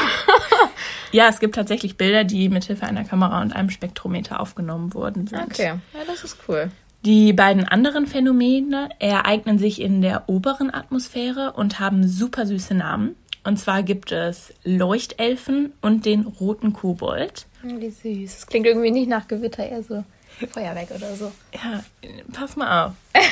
Ja, 1.12 1.30
es 1.30 1.40
gibt 1.40 1.56
tatsächlich 1.56 1.98
Bilder, 1.98 2.24
die 2.24 2.50
mithilfe 2.50 2.86
einer 2.86 3.04
Kamera 3.06 3.42
und 3.42 3.56
einem 3.56 3.70
Spektrometer 3.70 4.40
aufgenommen 4.40 4.94
worden 4.94 5.28
sind. 5.28 5.42
Okay, 5.42 5.74
ja, 5.94 6.00
das 6.06 6.24
ist 6.24 6.38
cool. 6.48 6.70
Die 7.06 7.32
beiden 7.32 7.64
anderen 7.64 8.08
Phänomene 8.08 8.90
ereignen 9.00 9.60
sich 9.60 9.80
in 9.80 10.02
der 10.02 10.28
oberen 10.28 10.74
Atmosphäre 10.74 11.54
und 11.54 11.80
haben 11.80 12.08
super 12.08 12.46
süße 12.46 12.74
Namen. 12.74 13.16
Und 13.44 13.58
zwar 13.58 13.84
gibt 13.84 14.12
es 14.12 14.54
Leuchtelfen 14.64 15.72
und 15.82 16.06
den 16.06 16.24
roten 16.26 16.74
Kobold. 16.74 17.46
Wie 17.64 17.90
süß. 17.90 18.36
Das 18.36 18.48
klingt 18.48 18.66
irgendwie 18.66 18.92
nicht 18.92 19.08
nach 19.08 19.28
Gewitter, 19.28 19.66
eher 19.66 19.84
so 19.84 20.04
Feuerwerk 20.52 20.92
oder 20.92 21.16
so. 21.16 21.32
Ja, 21.54 21.84
pass 22.34 22.58
mal 22.58 22.88
auf. 22.88 22.92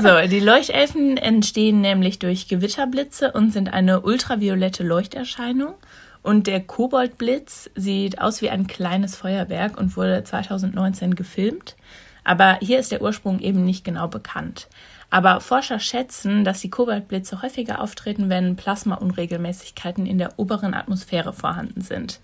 So, 0.00 0.26
die 0.28 0.40
Leuchtelfen 0.40 1.16
entstehen 1.16 1.80
nämlich 1.80 2.18
durch 2.18 2.48
Gewitterblitze 2.48 3.30
und 3.32 3.52
sind 3.52 3.72
eine 3.72 4.00
ultraviolette 4.00 4.82
Leuchterscheinung. 4.82 5.74
Und 6.22 6.46
der 6.46 6.60
Koboldblitz 6.60 7.70
sieht 7.74 8.20
aus 8.20 8.42
wie 8.42 8.50
ein 8.50 8.66
kleines 8.66 9.14
Feuerwerk 9.14 9.78
und 9.78 9.96
wurde 9.96 10.24
2019 10.24 11.14
gefilmt. 11.14 11.76
Aber 12.24 12.58
hier 12.60 12.80
ist 12.80 12.90
der 12.90 13.02
Ursprung 13.02 13.38
eben 13.38 13.64
nicht 13.64 13.84
genau 13.84 14.08
bekannt. 14.08 14.68
Aber 15.10 15.40
Forscher 15.40 15.78
schätzen, 15.78 16.44
dass 16.44 16.60
die 16.60 16.70
Koboldblitze 16.70 17.42
häufiger 17.42 17.80
auftreten, 17.80 18.28
wenn 18.28 18.56
Plasmaunregelmäßigkeiten 18.56 20.06
in 20.06 20.18
der 20.18 20.38
oberen 20.38 20.74
Atmosphäre 20.74 21.32
vorhanden 21.32 21.82
sind. 21.82 22.18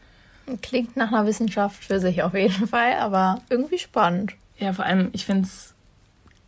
Klingt 0.62 0.96
nach 0.96 1.12
einer 1.12 1.26
Wissenschaft 1.26 1.84
für 1.84 2.00
sich 2.00 2.22
auf 2.24 2.34
jeden 2.34 2.66
Fall, 2.66 2.94
aber 2.94 3.42
irgendwie 3.48 3.78
spannend. 3.78 4.32
Ja, 4.58 4.72
vor 4.72 4.86
allem, 4.86 5.10
ich 5.12 5.24
finde 5.24 5.42
es 5.44 5.74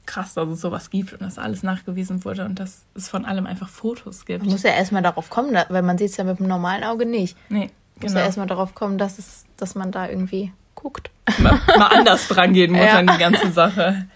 krass, 0.07 0.35
dass 0.35 0.49
es 0.49 0.61
sowas 0.61 0.91
gibt 0.91 1.13
und 1.13 1.23
dass 1.23 1.39
alles 1.39 1.63
nachgewiesen 1.63 2.25
wurde 2.25 2.45
und 2.45 2.59
dass 2.59 2.83
es 2.95 3.09
von 3.09 3.25
allem 3.25 3.47
einfach 3.47 3.69
Fotos 3.69 4.25
gibt. 4.27 4.41
Man 4.43 4.51
muss 4.53 4.63
ja 4.63 4.71
erstmal 4.73 5.03
darauf 5.03 5.31
kommen, 5.31 5.57
weil 5.69 5.83
man 5.83 5.99
sieht 5.99 6.11
es 6.11 6.17
ja 6.17 6.25
mit 6.25 6.39
dem 6.39 6.49
normalen 6.49 6.85
Auge 6.85 7.07
nicht. 7.07 7.37
Nee, 7.49 7.71
Muss 8.01 8.09
genau. 8.11 8.21
ja 8.21 8.27
erstmal 8.27 8.47
darauf 8.47 8.75
kommen, 8.75 8.99
dass, 8.99 9.19
es, 9.19 9.45
dass 9.57 9.75
man 9.75 9.93
da 9.93 10.09
irgendwie 10.09 10.53
guckt. 10.75 11.11
mal, 11.39 11.61
mal 11.79 11.87
anders 11.89 12.29
dran 12.29 12.53
gehen 12.53 12.73
muss 12.73 12.85
Ja. 12.85 12.99
an 12.99 13.07
die 13.07 13.19
ganze 13.19 13.53
Sache. 13.53 14.07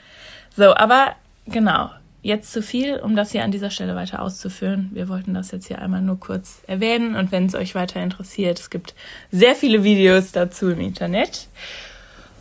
So, 0.56 0.74
aber 0.74 1.14
genau. 1.46 1.90
Jetzt 2.22 2.50
zu 2.52 2.60
viel, 2.60 2.96
um 2.98 3.14
das 3.14 3.30
hier 3.30 3.44
an 3.44 3.52
dieser 3.52 3.70
Stelle 3.70 3.94
weiter 3.94 4.20
auszuführen. 4.20 4.90
Wir 4.92 5.08
wollten 5.08 5.32
das 5.32 5.52
jetzt 5.52 5.68
hier 5.68 5.80
einmal 5.80 6.00
nur 6.02 6.18
kurz 6.18 6.60
erwähnen 6.66 7.14
und 7.14 7.30
wenn 7.30 7.46
es 7.46 7.54
euch 7.54 7.76
weiter 7.76 8.02
interessiert, 8.02 8.58
es 8.58 8.68
gibt 8.68 8.96
sehr 9.30 9.54
viele 9.54 9.84
Videos 9.84 10.32
dazu 10.32 10.70
im 10.70 10.80
Internet. 10.80 11.46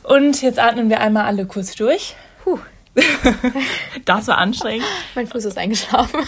Und 0.02 0.42
jetzt 0.42 0.58
atmen 0.58 0.90
wir 0.90 1.02
einmal 1.02 1.26
alle 1.26 1.46
kurz 1.46 1.76
durch. 1.76 2.16
Puh, 2.44 2.58
Das 4.06 4.28
war 4.28 4.38
anstrengend. 4.38 4.86
mein 5.16 5.28
Fuß 5.28 5.46
ist 5.46 5.58
eingeschlafen. 5.58 6.20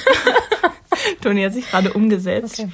Toni 1.21 1.43
hat 1.43 1.53
sich 1.53 1.69
gerade 1.69 1.93
umgesetzt. 1.93 2.59
Okay. 2.59 2.71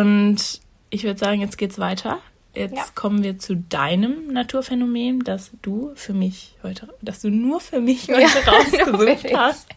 Und 0.00 0.60
ich 0.90 1.04
würde 1.04 1.18
sagen, 1.18 1.40
jetzt 1.40 1.58
geht's 1.58 1.78
weiter. 1.78 2.18
Jetzt 2.54 2.74
Ja. 2.74 2.84
kommen 2.94 3.22
wir 3.22 3.38
zu 3.38 3.54
deinem 3.56 4.28
Naturphänomen, 4.32 5.20
das 5.24 5.50
du 5.62 5.92
für 5.94 6.14
mich 6.14 6.54
heute, 6.62 6.88
das 7.02 7.20
du 7.20 7.28
nur 7.30 7.60
für 7.60 7.80
mich 7.80 8.08
heute 8.08 8.20
Ja, 8.46 8.50
rausgesucht 8.52 9.34
hast. 9.36 9.68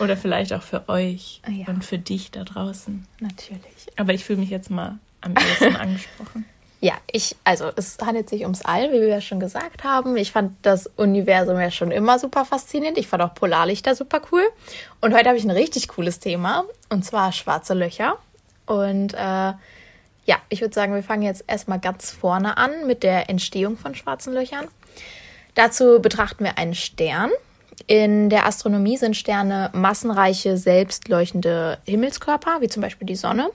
Oder 0.00 0.16
vielleicht 0.16 0.52
auch 0.52 0.62
für 0.62 0.88
euch 0.88 1.40
Ja. 1.48 1.66
und 1.68 1.84
für 1.84 1.98
dich 1.98 2.30
da 2.30 2.44
draußen. 2.44 3.06
Natürlich. 3.20 3.62
Aber 3.96 4.14
ich 4.14 4.24
fühle 4.24 4.40
mich 4.40 4.50
jetzt 4.50 4.70
mal 4.70 4.98
am 5.20 5.34
ehesten 5.36 5.76
angesprochen. 5.76 6.44
Ja, 6.80 6.94
ich, 7.10 7.34
also 7.42 7.70
es 7.74 7.98
handelt 8.00 8.28
sich 8.28 8.42
ums 8.42 8.62
All, 8.62 8.92
wie 8.92 9.00
wir 9.00 9.08
ja 9.08 9.20
schon 9.20 9.40
gesagt 9.40 9.82
haben. 9.82 10.16
Ich 10.16 10.30
fand 10.30 10.54
das 10.62 10.86
Universum 10.96 11.58
ja 11.58 11.72
schon 11.72 11.90
immer 11.90 12.20
super 12.20 12.44
faszinierend. 12.44 12.98
Ich 12.98 13.08
fand 13.08 13.22
auch 13.22 13.34
Polarlichter 13.34 13.96
super 13.96 14.20
cool. 14.30 14.42
Und 15.00 15.12
heute 15.12 15.28
habe 15.28 15.38
ich 15.38 15.44
ein 15.44 15.50
richtig 15.50 15.88
cooles 15.88 16.20
Thema, 16.20 16.64
und 16.88 17.04
zwar 17.04 17.32
schwarze 17.32 17.74
Löcher. 17.74 18.16
Und 18.66 19.14
äh, 19.14 19.18
ja, 20.28 20.36
ich 20.50 20.60
würde 20.60 20.74
sagen, 20.74 20.94
wir 20.94 21.02
fangen 21.02 21.22
jetzt 21.22 21.42
erstmal 21.48 21.80
ganz 21.80 22.12
vorne 22.12 22.58
an 22.58 22.86
mit 22.86 23.02
der 23.02 23.28
Entstehung 23.28 23.76
von 23.76 23.96
schwarzen 23.96 24.32
Löchern. 24.32 24.68
Dazu 25.54 26.00
betrachten 26.00 26.44
wir 26.44 26.58
einen 26.58 26.74
Stern. 26.74 27.30
In 27.88 28.28
der 28.28 28.46
Astronomie 28.46 28.98
sind 28.98 29.16
Sterne 29.16 29.70
massenreiche, 29.72 30.56
selbstleuchtende 30.56 31.78
Himmelskörper, 31.86 32.60
wie 32.60 32.68
zum 32.68 32.82
Beispiel 32.82 33.06
die 33.06 33.16
Sonne. 33.16 33.50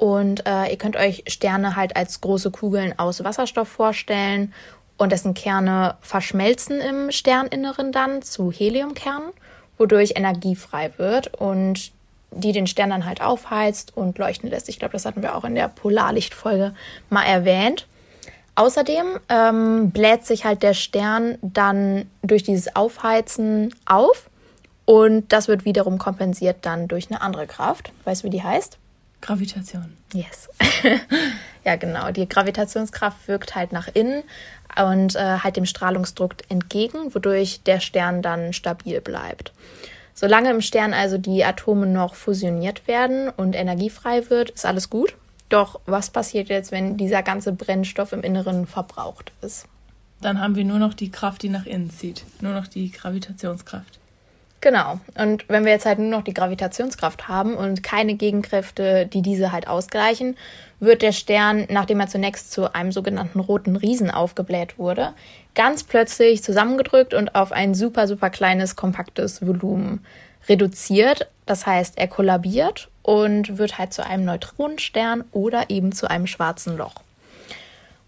Und 0.00 0.46
äh, 0.46 0.70
ihr 0.70 0.78
könnt 0.78 0.96
euch 0.96 1.24
Sterne 1.26 1.76
halt 1.76 1.94
als 1.94 2.22
große 2.22 2.50
Kugeln 2.50 2.98
aus 2.98 3.22
Wasserstoff 3.22 3.68
vorstellen 3.68 4.54
und 4.96 5.12
dessen 5.12 5.34
Kerne 5.34 5.96
verschmelzen 6.00 6.80
im 6.80 7.10
Sterninneren 7.10 7.92
dann 7.92 8.22
zu 8.22 8.50
Heliumkernen, 8.50 9.28
wodurch 9.76 10.14
Energie 10.16 10.56
frei 10.56 10.90
wird 10.96 11.34
und 11.38 11.92
die 12.30 12.52
den 12.52 12.66
Stern 12.66 12.88
dann 12.88 13.04
halt 13.04 13.20
aufheizt 13.20 13.94
und 13.94 14.16
leuchten 14.16 14.48
lässt. 14.48 14.70
Ich 14.70 14.78
glaube, 14.78 14.92
das 14.92 15.04
hatten 15.04 15.20
wir 15.20 15.36
auch 15.36 15.44
in 15.44 15.54
der 15.54 15.68
Polarlichtfolge 15.68 16.74
mal 17.10 17.24
erwähnt. 17.24 17.86
Außerdem 18.54 19.04
ähm, 19.28 19.90
bläht 19.90 20.24
sich 20.24 20.46
halt 20.46 20.62
der 20.62 20.72
Stern 20.72 21.36
dann 21.42 22.10
durch 22.22 22.42
dieses 22.42 22.74
Aufheizen 22.74 23.74
auf 23.84 24.30
und 24.86 25.30
das 25.30 25.46
wird 25.46 25.66
wiederum 25.66 25.98
kompensiert 25.98 26.56
dann 26.62 26.88
durch 26.88 27.10
eine 27.10 27.20
andere 27.20 27.46
Kraft. 27.46 27.92
Weißt 28.06 28.22
du, 28.22 28.28
wie 28.28 28.30
die 28.30 28.42
heißt? 28.42 28.79
Gravitation. 29.20 29.96
Yes. 30.12 30.48
ja, 31.64 31.76
genau. 31.76 32.10
Die 32.10 32.28
Gravitationskraft 32.28 33.28
wirkt 33.28 33.54
halt 33.54 33.72
nach 33.72 33.88
innen 33.92 34.22
und 34.80 35.16
äh, 35.16 35.38
halt 35.38 35.56
dem 35.56 35.66
Strahlungsdruck 35.66 36.36
entgegen, 36.48 37.14
wodurch 37.14 37.62
der 37.62 37.80
Stern 37.80 38.22
dann 38.22 38.52
stabil 38.52 39.00
bleibt. 39.00 39.52
Solange 40.14 40.50
im 40.50 40.60
Stern 40.60 40.92
also 40.92 41.18
die 41.18 41.44
Atome 41.44 41.86
noch 41.86 42.14
fusioniert 42.14 42.86
werden 42.86 43.28
und 43.28 43.54
energiefrei 43.54 44.28
wird, 44.28 44.50
ist 44.50 44.66
alles 44.66 44.90
gut. 44.90 45.14
Doch 45.48 45.80
was 45.86 46.10
passiert 46.10 46.48
jetzt, 46.48 46.72
wenn 46.72 46.96
dieser 46.96 47.22
ganze 47.22 47.52
Brennstoff 47.52 48.12
im 48.12 48.22
Inneren 48.22 48.66
verbraucht 48.66 49.32
ist? 49.42 49.66
Dann 50.20 50.40
haben 50.40 50.54
wir 50.54 50.64
nur 50.64 50.78
noch 50.78 50.94
die 50.94 51.10
Kraft, 51.10 51.42
die 51.42 51.48
nach 51.48 51.66
innen 51.66 51.90
zieht. 51.90 52.24
Nur 52.40 52.52
noch 52.52 52.66
die 52.66 52.90
Gravitationskraft. 52.90 53.99
Genau. 54.60 55.00
Und 55.14 55.48
wenn 55.48 55.64
wir 55.64 55.72
jetzt 55.72 55.86
halt 55.86 55.98
nur 55.98 56.08
noch 56.08 56.22
die 56.22 56.34
Gravitationskraft 56.34 57.28
haben 57.28 57.54
und 57.54 57.82
keine 57.82 58.16
Gegenkräfte, 58.16 59.06
die 59.06 59.22
diese 59.22 59.52
halt 59.52 59.66
ausgleichen, 59.66 60.36
wird 60.80 61.02
der 61.02 61.12
Stern, 61.12 61.66
nachdem 61.70 62.00
er 62.00 62.08
zunächst 62.08 62.52
zu 62.52 62.74
einem 62.74 62.92
sogenannten 62.92 63.40
roten 63.40 63.76
Riesen 63.76 64.10
aufgebläht 64.10 64.78
wurde, 64.78 65.14
ganz 65.54 65.84
plötzlich 65.84 66.42
zusammengedrückt 66.42 67.14
und 67.14 67.34
auf 67.34 67.52
ein 67.52 67.74
super, 67.74 68.06
super 68.06 68.28
kleines, 68.28 68.76
kompaktes 68.76 69.46
Volumen 69.46 70.04
reduziert. 70.48 71.28
Das 71.46 71.66
heißt, 71.66 71.96
er 71.98 72.08
kollabiert 72.08 72.88
und 73.02 73.56
wird 73.58 73.78
halt 73.78 73.92
zu 73.94 74.04
einem 74.04 74.24
Neutronenstern 74.24 75.24
oder 75.32 75.70
eben 75.70 75.92
zu 75.92 76.08
einem 76.08 76.26
schwarzen 76.26 76.76
Loch. 76.76 76.94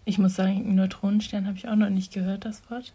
Ich 0.04 0.18
muss 0.18 0.34
sagen, 0.34 0.74
Neutronenstern 0.74 1.46
habe 1.46 1.56
ich 1.56 1.68
auch 1.68 1.76
noch 1.76 1.88
nicht 1.88 2.12
gehört, 2.12 2.44
das 2.44 2.62
Wort. 2.70 2.92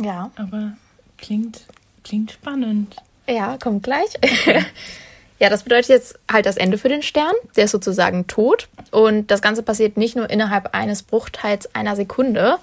Ja. 0.00 0.30
Aber 0.36 0.72
klingt 1.18 1.66
Klingt 2.06 2.30
spannend. 2.30 2.94
Ja, 3.28 3.58
kommt 3.60 3.82
gleich. 3.82 4.10
ja, 5.40 5.50
das 5.50 5.64
bedeutet 5.64 5.88
jetzt 5.88 6.16
halt 6.30 6.46
das 6.46 6.56
Ende 6.56 6.78
für 6.78 6.88
den 6.88 7.02
Stern. 7.02 7.34
Der 7.56 7.64
ist 7.64 7.72
sozusagen 7.72 8.28
tot. 8.28 8.68
Und 8.92 9.32
das 9.32 9.42
Ganze 9.42 9.64
passiert 9.64 9.96
nicht 9.96 10.14
nur 10.14 10.30
innerhalb 10.30 10.72
eines 10.72 11.02
Bruchteils 11.02 11.74
einer 11.74 11.96
Sekunde, 11.96 12.58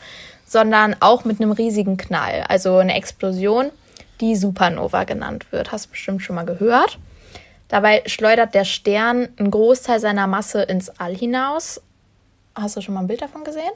sondern 0.46 0.96
auch 1.02 1.26
mit 1.26 1.42
einem 1.42 1.52
riesigen 1.52 1.98
Knall. 1.98 2.46
Also 2.48 2.78
eine 2.78 2.96
Explosion, 2.96 3.70
die 4.22 4.38
Supernova 4.38 5.04
genannt 5.04 5.52
wird. 5.52 5.74
Hast 5.74 5.88
du 5.88 5.90
bestimmt 5.90 6.22
schon 6.22 6.38
mal 6.38 6.46
gehört. 6.46 6.98
Dabei 7.68 8.02
schleudert 8.06 8.56
der 8.56 8.64
Stern 8.64 9.28
einen 9.38 9.52
Großteil 9.52 10.00
seiner 10.00 10.28
Masse 10.28 10.62
ins 10.62 10.90
All 11.02 11.14
hinaus. 11.14 11.82
Hast 12.56 12.78
du 12.78 12.82
schon 12.82 12.94
mal 12.94 13.02
ein 13.02 13.08
Bild 13.08 13.22
davon 13.22 13.44
gesehen? 13.44 13.74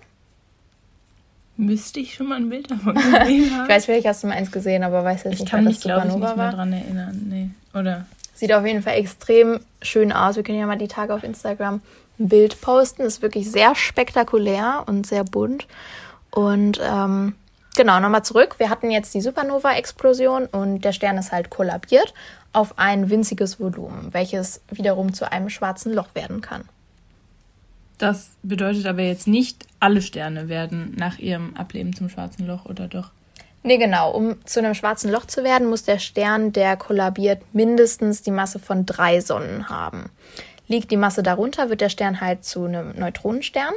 Müsste 1.57 1.99
ich 1.99 2.13
schon 2.13 2.27
mal 2.27 2.35
ein 2.35 2.49
Bild 2.49 2.69
davon 2.69 2.93
gesehen 2.95 3.19
haben. 3.53 3.63
ich 3.63 3.69
weiß, 3.69 3.85
vielleicht 3.85 4.07
hast 4.07 4.23
du 4.23 4.27
mal 4.27 4.35
eins 4.35 4.51
gesehen, 4.51 4.83
aber 4.83 5.03
weiß 5.03 5.23
jetzt 5.23 5.33
ich 5.33 5.39
nicht, 5.41 5.51
kann 5.51 5.63
mich, 5.63 5.81
glaube 5.81 6.07
ich, 6.07 6.13
nicht 6.13 6.35
mehr 6.35 6.51
daran 6.51 6.71
erinnern. 6.71 7.21
Nee. 7.29 7.49
Oder? 7.77 8.05
Sieht 8.33 8.53
auf 8.53 8.65
jeden 8.65 8.83
Fall 8.83 8.95
extrem 8.95 9.59
schön 9.81 10.11
aus. 10.11 10.35
Wir 10.35 10.43
können 10.43 10.59
ja 10.59 10.67
mal 10.67 10.77
die 10.77 10.87
Tage 10.87 11.13
auf 11.13 11.23
Instagram 11.23 11.81
ein 12.19 12.29
Bild 12.29 12.61
posten. 12.61 13.01
Ist 13.01 13.23
wirklich 13.23 13.51
sehr 13.51 13.73
spektakulär 13.73 14.83
und 14.85 15.07
sehr 15.07 15.23
bunt. 15.23 15.67
Und 16.29 16.79
ähm, 16.83 17.33
genau, 17.75 17.99
nochmal 17.99 18.23
zurück. 18.23 18.55
Wir 18.59 18.69
hatten 18.69 18.91
jetzt 18.91 19.13
die 19.15 19.21
Supernova-Explosion 19.21 20.45
und 20.45 20.81
der 20.81 20.91
Stern 20.91 21.17
ist 21.17 21.31
halt 21.31 21.49
kollabiert 21.49 22.13
auf 22.53 22.77
ein 22.77 23.09
winziges 23.09 23.59
Volumen, 23.59 24.13
welches 24.13 24.61
wiederum 24.69 25.13
zu 25.13 25.31
einem 25.31 25.49
schwarzen 25.49 25.93
Loch 25.93 26.13
werden 26.13 26.41
kann. 26.41 26.63
Das 27.97 28.31
bedeutet 28.43 28.85
aber 28.85 29.01
jetzt 29.01 29.27
nicht, 29.27 29.65
alle 29.79 30.01
Sterne 30.01 30.49
werden 30.49 30.93
nach 30.97 31.17
ihrem 31.17 31.55
Ableben 31.55 31.95
zum 31.95 32.09
schwarzen 32.09 32.45
Loch, 32.45 32.65
oder 32.65 32.87
doch? 32.87 33.11
Nee, 33.63 33.77
genau. 33.77 34.11
Um 34.11 34.45
zu 34.45 34.59
einem 34.59 34.75
schwarzen 34.75 35.11
Loch 35.11 35.25
zu 35.25 35.43
werden, 35.43 35.67
muss 35.67 35.83
der 35.83 35.99
Stern, 35.99 36.53
der 36.53 36.77
kollabiert, 36.77 37.41
mindestens 37.53 38.21
die 38.21 38.31
Masse 38.31 38.59
von 38.59 38.85
drei 38.85 39.19
Sonnen 39.19 39.69
haben. 39.69 40.09
Liegt 40.67 40.91
die 40.91 40.97
Masse 40.97 41.23
darunter, 41.23 41.69
wird 41.69 41.81
der 41.81 41.89
Stern 41.89 42.21
halt 42.21 42.45
zu 42.45 42.65
einem 42.65 42.93
Neutronenstern. 42.97 43.73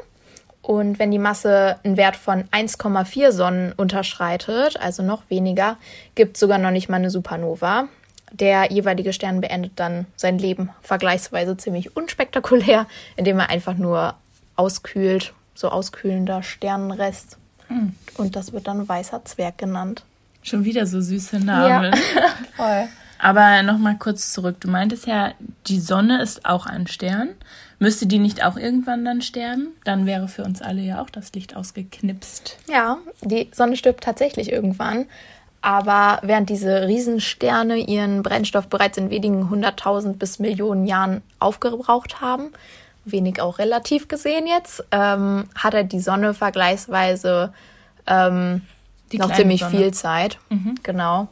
Und 0.62 0.98
wenn 0.98 1.10
die 1.10 1.18
Masse 1.18 1.78
einen 1.82 1.96
Wert 1.96 2.16
von 2.16 2.44
1,4 2.52 3.32
Sonnen 3.32 3.72
unterschreitet, 3.72 4.78
also 4.78 5.02
noch 5.02 5.22
weniger, 5.30 5.78
gibt 6.14 6.36
es 6.36 6.40
sogar 6.40 6.58
noch 6.58 6.70
nicht 6.70 6.88
mal 6.88 6.98
eine 6.98 7.10
Supernova. 7.10 7.88
Der 8.32 8.70
jeweilige 8.70 9.12
Stern 9.12 9.40
beendet 9.40 9.72
dann 9.76 10.06
sein 10.16 10.38
Leben 10.38 10.70
vergleichsweise 10.82 11.56
ziemlich 11.56 11.96
unspektakulär, 11.96 12.86
indem 13.16 13.38
er 13.38 13.50
einfach 13.50 13.74
nur 13.74 14.14
auskühlt, 14.56 15.32
so 15.54 15.68
auskühlender 15.70 16.42
Sternenrest. 16.42 17.38
Mhm. 17.68 17.94
Und 18.16 18.36
das 18.36 18.52
wird 18.52 18.66
dann 18.66 18.88
weißer 18.88 19.24
Zwerg 19.24 19.58
genannt. 19.58 20.04
Schon 20.42 20.64
wieder 20.64 20.86
so 20.86 21.00
süße 21.00 21.40
Namen. 21.40 21.92
Ja. 21.92 22.30
Voll. 22.56 22.88
Aber 23.18 23.62
nochmal 23.62 23.96
kurz 23.98 24.32
zurück. 24.32 24.56
Du 24.60 24.68
meintest 24.68 25.06
ja, 25.06 25.32
die 25.66 25.80
Sonne 25.80 26.22
ist 26.22 26.46
auch 26.46 26.66
ein 26.66 26.86
Stern. 26.86 27.28
Müsste 27.78 28.06
die 28.06 28.18
nicht 28.18 28.44
auch 28.44 28.56
irgendwann 28.56 29.04
dann 29.04 29.22
sterben? 29.22 29.68
Dann 29.84 30.06
wäre 30.06 30.28
für 30.28 30.42
uns 30.44 30.62
alle 30.62 30.80
ja 30.80 31.02
auch 31.02 31.10
das 31.10 31.32
Licht 31.32 31.56
ausgeknipst. 31.56 32.58
Ja, 32.68 32.98
die 33.22 33.50
Sonne 33.52 33.76
stirbt 33.76 34.04
tatsächlich 34.04 34.50
irgendwann. 34.52 35.06
Aber 35.62 36.20
während 36.22 36.48
diese 36.48 36.86
Riesensterne 36.86 37.76
ihren 37.76 38.22
Brennstoff 38.22 38.68
bereits 38.68 38.96
in 38.96 39.10
wenigen 39.10 39.50
hunderttausend 39.50 40.18
bis 40.18 40.38
Millionen 40.38 40.86
Jahren 40.86 41.22
aufgebraucht 41.38 42.20
haben, 42.20 42.52
wenig 43.04 43.40
auch 43.40 43.58
relativ 43.58 44.08
gesehen 44.08 44.46
jetzt, 44.46 44.84
ähm, 44.90 45.44
hat 45.54 45.74
er 45.74 45.84
die 45.84 46.00
Sonne 46.00 46.32
vergleichsweise 46.32 47.52
ähm, 48.06 48.62
noch 49.12 49.32
ziemlich 49.32 49.60
Sonne. 49.60 49.76
viel 49.76 49.90
Zeit. 49.92 50.38
Mhm. 50.48 50.76
Genau. 50.82 51.28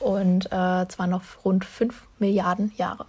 Und 0.00 0.46
äh, 0.46 0.88
zwar 0.88 1.06
noch 1.06 1.22
rund 1.44 1.64
fünf 1.64 2.02
Milliarden 2.18 2.72
Jahre. 2.76 3.06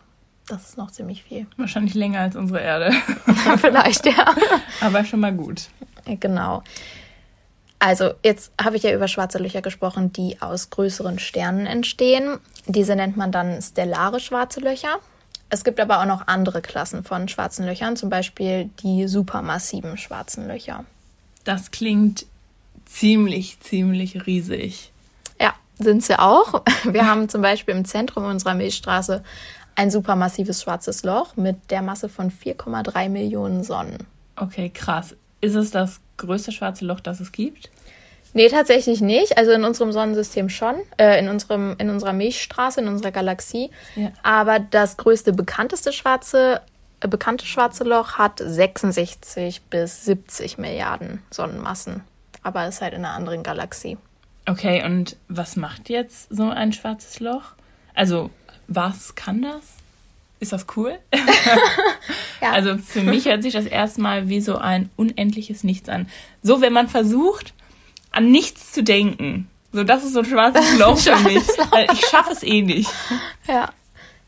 Das 0.47 0.69
ist 0.69 0.77
noch 0.77 0.91
ziemlich 0.91 1.23
viel. 1.23 1.47
Wahrscheinlich 1.57 1.93
länger 1.93 2.19
als 2.19 2.35
unsere 2.35 2.61
Erde. 2.61 2.91
Vielleicht, 3.57 4.05
ja. 4.05 4.35
Aber 4.81 5.03
schon 5.05 5.21
mal 5.21 5.33
gut. 5.33 5.69
Genau. 6.05 6.63
Also, 7.85 8.13
jetzt 8.23 8.53
habe 8.63 8.77
ich 8.77 8.83
ja 8.83 8.93
über 8.93 9.09
schwarze 9.09 9.39
Löcher 9.39 9.61
gesprochen, 9.61 10.13
die 10.13 10.41
aus 10.41 10.69
größeren 10.69 11.19
Sternen 11.19 11.65
entstehen. 11.65 12.39
Diese 12.65 12.95
nennt 12.95 13.17
man 13.17 13.33
dann 13.33 13.61
stellare 13.61 14.21
schwarze 14.21 14.61
Löcher. 14.61 14.99
Es 15.49 15.65
gibt 15.65 15.81
aber 15.81 15.99
auch 15.99 16.05
noch 16.05 16.27
andere 16.27 16.61
Klassen 16.61 17.03
von 17.03 17.27
schwarzen 17.27 17.65
Löchern, 17.65 17.97
zum 17.97 18.09
Beispiel 18.09 18.69
die 18.81 19.09
supermassiven 19.09 19.97
schwarzen 19.97 20.47
Löcher. 20.47 20.85
Das 21.43 21.71
klingt 21.71 22.25
ziemlich, 22.85 23.59
ziemlich 23.59 24.25
riesig. 24.25 24.93
Ja, 25.41 25.53
sind 25.77 26.05
sie 26.05 26.17
auch. 26.17 26.63
Wir 26.85 27.05
haben 27.05 27.27
zum 27.27 27.41
Beispiel 27.41 27.75
im 27.75 27.83
Zentrum 27.83 28.23
unserer 28.23 28.53
Milchstraße 28.53 29.25
ein 29.75 29.91
supermassives 29.91 30.61
schwarzes 30.61 31.03
Loch 31.03 31.35
mit 31.35 31.57
der 31.69 31.81
Masse 31.81 32.07
von 32.07 32.31
4,3 32.31 33.09
Millionen 33.09 33.61
Sonnen. 33.65 34.07
Okay, 34.37 34.69
krass. 34.69 35.17
Ist 35.41 35.55
es 35.55 35.71
das 35.71 35.99
größte 36.25 36.51
schwarze 36.51 36.85
Loch, 36.85 36.99
das 36.99 37.19
es 37.19 37.31
gibt? 37.31 37.69
Nee, 38.33 38.49
tatsächlich 38.49 39.01
nicht. 39.01 39.37
Also 39.37 39.51
in 39.51 39.63
unserem 39.63 39.91
Sonnensystem 39.91 40.49
schon, 40.49 40.75
äh, 40.97 41.19
in, 41.19 41.29
unserem, 41.29 41.75
in 41.77 41.89
unserer 41.89 42.13
Milchstraße, 42.13 42.81
in 42.81 42.87
unserer 42.87 43.11
Galaxie. 43.11 43.69
Ja. 43.95 44.11
Aber 44.23 44.59
das 44.59 44.97
größte, 44.97 45.33
bekannteste 45.33 45.93
schwarze, 45.93 46.61
äh, 46.99 47.07
bekannte 47.07 47.45
schwarze 47.45 47.83
Loch 47.83 48.13
hat 48.17 48.41
66 48.43 49.61
bis 49.69 50.05
70 50.05 50.57
Milliarden 50.57 51.21
Sonnenmassen. 51.29 52.01
Aber 52.41 52.67
ist 52.67 52.81
halt 52.81 52.93
in 52.93 53.05
einer 53.05 53.13
anderen 53.13 53.43
Galaxie. 53.43 53.97
Okay, 54.47 54.83
und 54.83 55.15
was 55.29 55.55
macht 55.55 55.89
jetzt 55.89 56.27
so 56.29 56.49
ein 56.49 56.73
schwarzes 56.73 57.19
Loch? 57.19 57.53
Also, 57.93 58.31
was 58.67 59.15
kann 59.15 59.43
das? 59.43 59.61
Ist 60.43 60.51
das 60.51 60.65
cool? 60.75 60.99
ja. 62.41 62.51
Also 62.51 62.77
für 62.77 62.99
mich 62.99 63.23
hört 63.23 63.43
sich 63.43 63.53
das 63.53 63.65
erstmal 63.65 64.27
wie 64.27 64.41
so 64.41 64.57
ein 64.57 64.89
unendliches 64.97 65.63
Nichts 65.63 65.87
an. 65.87 66.09
So, 66.41 66.59
wenn 66.59 66.73
man 66.73 66.89
versucht, 66.89 67.53
an 68.11 68.29
nichts 68.29 68.73
zu 68.73 68.83
denken. 68.83 69.47
So, 69.71 69.85
das 69.85 70.03
ist 70.03 70.11
so 70.11 70.19
ein 70.19 70.25
schwarzes 70.25 70.77
Loch 70.77 70.97
für 70.97 71.15
mich. 71.19 71.47
Weil 71.71 71.87
ich 71.93 72.01
schaffe 72.07 72.33
es 72.33 72.43
eh 72.43 72.61
nicht. 72.61 72.91
Ja. 73.47 73.69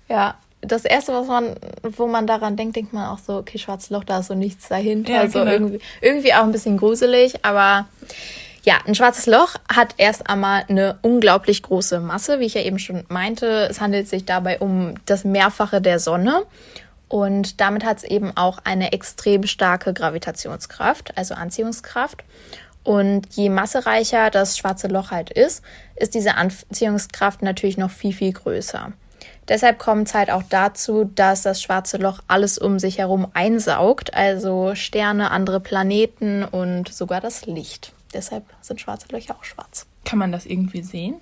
Ja. 0.07 0.35
Das 0.61 0.85
erste, 0.85 1.11
was 1.11 1.27
man, 1.27 1.57
wo 1.83 2.07
man 2.07 2.27
daran 2.27 2.55
denkt, 2.55 2.77
denkt 2.77 2.93
man 2.93 3.07
auch 3.09 3.19
so, 3.19 3.35
okay, 3.35 3.57
schwarzes 3.57 3.89
Loch, 3.89 4.05
da 4.05 4.19
ist 4.19 4.27
so 4.27 4.35
nichts 4.35 4.69
dahinter. 4.69 5.11
Ja, 5.11 5.19
also 5.19 5.39
genau. 5.39 5.51
irgendwie, 5.51 5.79
irgendwie 5.99 6.33
auch 6.33 6.43
ein 6.43 6.53
bisschen 6.53 6.77
gruselig, 6.77 7.43
aber 7.43 7.87
ja, 8.65 8.79
ein 8.85 8.95
schwarzes 8.95 9.27
Loch 9.27 9.55
hat 9.71 9.93
erst 9.97 10.27
einmal 10.27 10.65
eine 10.67 10.97
unglaublich 11.03 11.61
große 11.61 11.99
Masse, 11.99 12.39
wie 12.39 12.45
ich 12.45 12.55
ja 12.55 12.61
eben 12.61 12.79
schon 12.79 13.05
meinte. 13.09 13.67
Es 13.69 13.79
handelt 13.79 14.07
sich 14.07 14.25
dabei 14.25 14.59
um 14.59 14.95
das 15.05 15.23
Mehrfache 15.23 15.81
der 15.81 15.99
Sonne. 15.99 16.43
Und 17.07 17.61
damit 17.61 17.85
hat 17.85 17.97
es 17.97 18.03
eben 18.03 18.35
auch 18.35 18.57
eine 18.63 18.91
extrem 18.91 19.45
starke 19.45 19.93
Gravitationskraft, 19.93 21.15
also 21.15 21.35
Anziehungskraft. 21.35 22.23
Und 22.83 23.27
je 23.35 23.49
massereicher 23.49 24.31
das 24.31 24.57
schwarze 24.57 24.87
Loch 24.87 25.11
halt 25.11 25.29
ist, 25.29 25.63
ist 25.95 26.15
diese 26.15 26.35
Anziehungskraft 26.35 27.43
natürlich 27.43 27.77
noch 27.77 27.91
viel, 27.91 28.13
viel 28.13 28.33
größer. 28.33 28.93
Deshalb 29.47 29.77
kommt 29.77 30.07
es 30.07 30.15
halt 30.15 30.31
auch 30.31 30.43
dazu, 30.49 31.03
dass 31.03 31.43
das 31.43 31.61
schwarze 31.61 31.97
Loch 31.97 32.19
alles 32.27 32.57
um 32.57 32.79
sich 32.79 32.97
herum 32.97 33.27
einsaugt, 33.35 34.15
also 34.15 34.73
Sterne, 34.73 35.29
andere 35.29 35.59
Planeten 35.59 36.43
und 36.43 36.91
sogar 36.91 37.21
das 37.21 37.45
Licht. 37.45 37.94
Deshalb 38.15 38.45
sind 38.61 38.79
schwarze 38.79 39.07
Löcher 39.11 39.35
auch 39.35 39.43
schwarz. 39.43 39.85
Kann 40.05 40.19
man 40.19 40.31
das 40.31 40.45
irgendwie 40.45 40.81
sehen? 40.81 41.15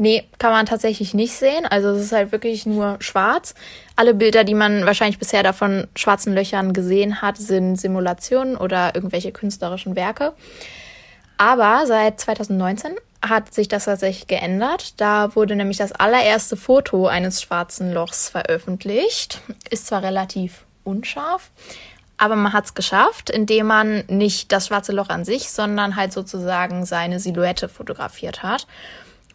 Nee, 0.00 0.24
kann 0.38 0.52
man 0.52 0.64
tatsächlich 0.64 1.12
nicht 1.12 1.32
sehen. 1.32 1.66
Also 1.66 1.88
es 1.88 2.04
ist 2.04 2.12
halt 2.12 2.30
wirklich 2.30 2.66
nur 2.66 2.96
schwarz. 3.00 3.54
Alle 3.96 4.14
Bilder, 4.14 4.44
die 4.44 4.54
man 4.54 4.86
wahrscheinlich 4.86 5.18
bisher 5.18 5.42
davon 5.42 5.88
schwarzen 5.96 6.34
Löchern 6.34 6.72
gesehen 6.72 7.20
hat, 7.20 7.36
sind 7.36 7.76
Simulationen 7.76 8.56
oder 8.56 8.94
irgendwelche 8.94 9.32
künstlerischen 9.32 9.96
Werke. 9.96 10.34
Aber 11.36 11.84
seit 11.86 12.20
2019 12.20 12.92
hat 13.22 13.52
sich 13.52 13.66
das 13.66 13.86
tatsächlich 13.86 14.28
geändert. 14.28 15.00
Da 15.00 15.34
wurde 15.34 15.56
nämlich 15.56 15.78
das 15.78 15.92
allererste 15.92 16.56
Foto 16.56 17.08
eines 17.08 17.42
schwarzen 17.42 17.92
Lochs 17.92 18.28
veröffentlicht. 18.28 19.42
Ist 19.68 19.88
zwar 19.88 20.04
relativ 20.04 20.64
unscharf, 20.84 21.50
aber 22.18 22.36
man 22.36 22.52
hat 22.52 22.66
es 22.66 22.74
geschafft, 22.74 23.30
indem 23.30 23.66
man 23.66 24.04
nicht 24.08 24.52
das 24.52 24.66
schwarze 24.66 24.92
Loch 24.92 25.08
an 25.08 25.24
sich, 25.24 25.50
sondern 25.50 25.96
halt 25.96 26.12
sozusagen 26.12 26.84
seine 26.84 27.20
Silhouette 27.20 27.68
fotografiert 27.68 28.42
hat 28.42 28.66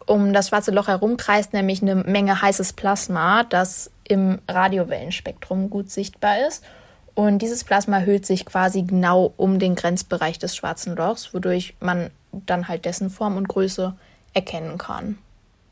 um 0.06 0.32
das 0.32 0.48
schwarze 0.48 0.70
Loch 0.70 0.88
herum 0.88 1.16
kreist 1.16 1.52
nämlich 1.52 1.82
eine 1.82 1.94
Menge 1.94 2.40
heißes 2.40 2.74
Plasma, 2.74 3.44
das 3.44 3.90
im 4.04 4.38
Radiowellenspektrum 4.48 5.70
gut 5.70 5.90
sichtbar 5.90 6.46
ist. 6.46 6.64
Und 7.14 7.40
dieses 7.40 7.64
Plasma 7.64 8.00
hüllt 8.00 8.26
sich 8.26 8.44
quasi 8.44 8.82
genau 8.82 9.32
um 9.36 9.58
den 9.58 9.76
Grenzbereich 9.76 10.38
des 10.38 10.56
schwarzen 10.56 10.96
Lochs, 10.96 11.32
wodurch 11.32 11.74
man 11.80 12.10
dann 12.32 12.66
halt 12.66 12.84
dessen 12.84 13.08
Form 13.08 13.36
und 13.36 13.48
Größe 13.48 13.94
erkennen 14.32 14.78
kann. 14.78 15.18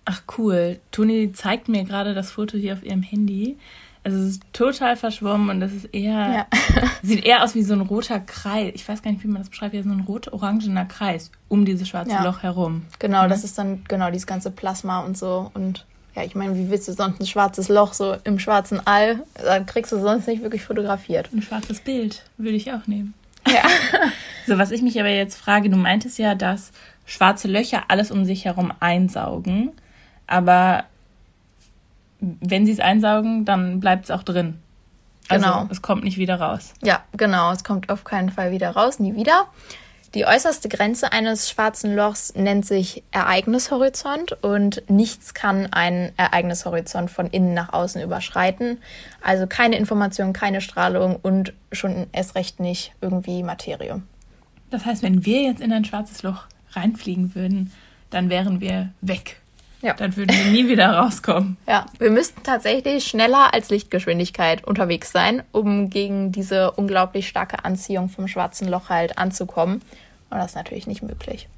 Ach 0.05 0.22
cool. 0.38 0.79
Toni 0.92 1.33
zeigt 1.33 1.68
mir 1.68 1.85
gerade 1.85 2.14
das 2.14 2.31
Foto 2.31 2.57
hier 2.57 2.75
auf 2.75 2.85
ihrem 2.85 3.03
Handy. 3.03 3.59
Also 4.05 4.19
es 4.19 4.31
ist 4.31 4.43
total 4.53 4.97
verschwommen 4.97 5.49
und 5.49 5.61
das 5.61 5.73
ist 5.73 5.85
eher, 5.95 6.12
ja. 6.12 6.47
sieht 7.03 7.25
eher 7.25 7.45
aus 7.45 7.55
wie 7.55 7.62
so 7.62 7.73
ein 7.73 7.83
roter 7.83 8.19
Kreis. 8.19 8.73
Ich 8.75 8.88
weiß 8.88 9.03
gar 9.03 9.12
nicht, 9.12 9.23
wie 9.23 9.29
man 9.29 9.43
das 9.43 9.49
beschreibt, 9.49 9.75
wie 9.75 9.83
so 9.83 9.91
ein 9.91 10.01
rot-orangener 10.01 10.87
Kreis 10.87 11.31
um 11.49 11.65
dieses 11.65 11.88
schwarze 11.88 12.11
ja. 12.11 12.25
Loch 12.25 12.43
herum. 12.43 12.85
Genau, 12.99 13.25
mhm. 13.25 13.29
das 13.29 13.45
ist 13.45 13.57
dann 13.59 13.85
genau 13.87 14.11
dieses 14.11 14.27
ganze 14.27 14.51
Plasma 14.51 15.01
und 15.01 15.17
so. 15.17 15.53
Und 15.55 15.87
ja, 16.17 16.25
ich 16.25 16.35
meine, 16.35 16.57
wie 16.57 16.69
willst 16.69 16.88
du 16.88 16.93
sonst 16.93 17.21
ein 17.21 17.27
schwarzes 17.27 17.69
Loch 17.69 17.93
so 17.93 18.17
im 18.25 18.41
schwarzen 18.41 18.85
All? 18.85 19.23
Da 19.35 19.61
kriegst 19.61 19.93
du 19.93 20.01
sonst 20.01 20.27
nicht 20.27 20.43
wirklich 20.43 20.65
fotografiert. 20.65 21.33
Ein 21.33 21.43
schwarzes 21.43 21.81
Bild 21.81 22.25
würde 22.38 22.57
ich 22.57 22.73
auch 22.73 22.87
nehmen. 22.88 23.15
Ja. 23.47 23.62
so, 24.47 24.59
was 24.59 24.73
ich 24.73 24.83
mich 24.83 24.99
aber 24.99 25.11
jetzt 25.11 25.37
frage, 25.37 25.71
du 25.71 25.77
meintest 25.77 26.19
ja, 26.19 26.35
dass 26.35 26.73
schwarze 27.07 27.47
Löcher 27.47 27.85
alles 27.88 28.11
um 28.11 28.25
sich 28.25 28.45
herum 28.45 28.73
einsaugen. 28.81 29.71
Aber 30.27 30.85
wenn 32.22 32.64
sie 32.64 32.72
es 32.72 32.80
einsaugen, 32.80 33.44
dann 33.44 33.80
bleibt 33.80 34.04
es 34.04 34.11
auch 34.11 34.22
drin. 34.22 34.58
Also 35.28 35.46
genau. 35.46 35.66
es 35.70 35.82
kommt 35.82 36.04
nicht 36.04 36.18
wieder 36.18 36.37
raus. 36.37 36.74
Ja, 36.82 37.02
genau. 37.16 37.52
Es 37.52 37.64
kommt 37.64 37.90
auf 37.90 38.04
keinen 38.04 38.30
Fall 38.30 38.52
wieder 38.52 38.70
raus, 38.70 38.98
nie 38.98 39.14
wieder. 39.14 39.46
Die 40.14 40.26
äußerste 40.26 40.68
Grenze 40.68 41.11
eines 41.11 41.48
schwarzen 41.48 41.96
Lochs 41.96 42.35
nennt 42.35 42.66
sich 42.66 43.02
Ereignishorizont 43.12 44.32
und 44.42 44.82
nichts 44.90 45.32
kann 45.32 45.72
einen 45.72 46.12
Ereignishorizont 46.18 47.11
von 47.11 47.28
innen 47.28 47.54
nach 47.54 47.72
außen 47.72 48.02
überschreiten. 48.02 48.78
Also 49.22 49.46
keine 49.46 49.76
Information, 49.76 50.35
keine 50.35 50.61
Strahlung 50.61 51.16
und 51.22 51.54
schon 51.72 52.08
erst 52.12 52.35
recht 52.35 52.61
nicht 52.61 52.92
irgendwie 53.00 53.42
Materie. 53.42 54.02
Das 54.70 54.85
heißt, 54.85 55.02
wenn 55.02 55.24
wir 55.24 55.42
jetzt 55.42 55.62
in 55.62 55.72
ein 55.72 55.85
schwarzes 55.87 56.22
Loch 56.22 56.44
reinfliegen 56.72 57.35
würden, 57.35 57.72
dann 58.11 58.28
wären 58.28 58.61
wir 58.61 58.90
weg. 59.00 59.40
Ja. 59.83 59.95
Dann 59.95 60.16
würden 60.16 60.35
wir 60.35 60.53
nie 60.53 60.68
wieder 60.68 60.90
rauskommen. 60.90 61.57
Ja, 61.66 61.87
wir 61.99 62.11
müssten 62.11 62.42
tatsächlich 62.45 63.05
schneller 63.05 63.53
als 63.53 63.68
Lichtgeschwindigkeit 63.68 64.64
unterwegs 64.64 65.11
sein, 65.11 65.42
um 65.51 65.90
gegen 65.90 66.31
diese 66.31 66.71
unglaublich 66.71 67.29
starke 67.29 67.64
Anziehung 67.64 68.09
vom 68.09 68.29
schwarzen 68.29 68.68
Loch 68.68 68.88
halt 68.88 69.18
anzukommen. 69.18 69.83
Und 70.31 70.38
das 70.38 70.53
ist 70.53 70.57
natürlich 70.57 70.87
nicht 70.87 71.03
möglich. 71.03 71.49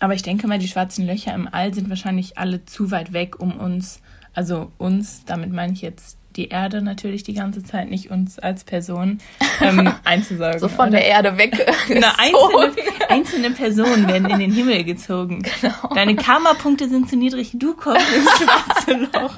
Aber 0.00 0.14
ich 0.14 0.22
denke 0.22 0.46
mal, 0.46 0.58
die 0.58 0.68
schwarzen 0.68 1.06
Löcher 1.06 1.34
im 1.34 1.48
All 1.50 1.74
sind 1.74 1.88
wahrscheinlich 1.88 2.38
alle 2.38 2.64
zu 2.64 2.90
weit 2.90 3.12
weg, 3.12 3.40
um 3.40 3.58
uns, 3.58 4.00
also 4.34 4.70
uns, 4.78 5.24
damit 5.24 5.52
meine 5.52 5.72
ich 5.72 5.82
jetzt 5.82 6.18
die 6.36 6.48
Erde 6.48 6.82
natürlich 6.82 7.22
die 7.22 7.34
ganze 7.34 7.62
Zeit, 7.62 7.88
nicht 7.90 8.10
uns 8.10 8.38
als 8.38 8.64
Person, 8.64 9.18
ähm, 9.60 9.92
einzusaugen. 10.04 10.58
so 10.58 10.68
von 10.68 10.88
oder? 10.88 10.98
der 10.98 11.06
Erde 11.06 11.38
weg. 11.38 11.52
Na, 11.88 12.14
einzelne, 12.18 13.08
einzelne 13.08 13.50
Personen 13.50 14.08
werden 14.08 14.28
in 14.30 14.38
den 14.40 14.52
Himmel 14.52 14.84
gezogen. 14.84 15.42
Genau. 15.60 15.94
Deine 15.94 16.16
Karma-Punkte 16.16 16.88
sind 16.88 17.08
zu 17.08 17.16
niedrig, 17.16 17.52
du 17.54 17.74
kommst 17.74 18.02
ins 18.12 18.30
schwarze 18.38 19.08
Loch. 19.12 19.36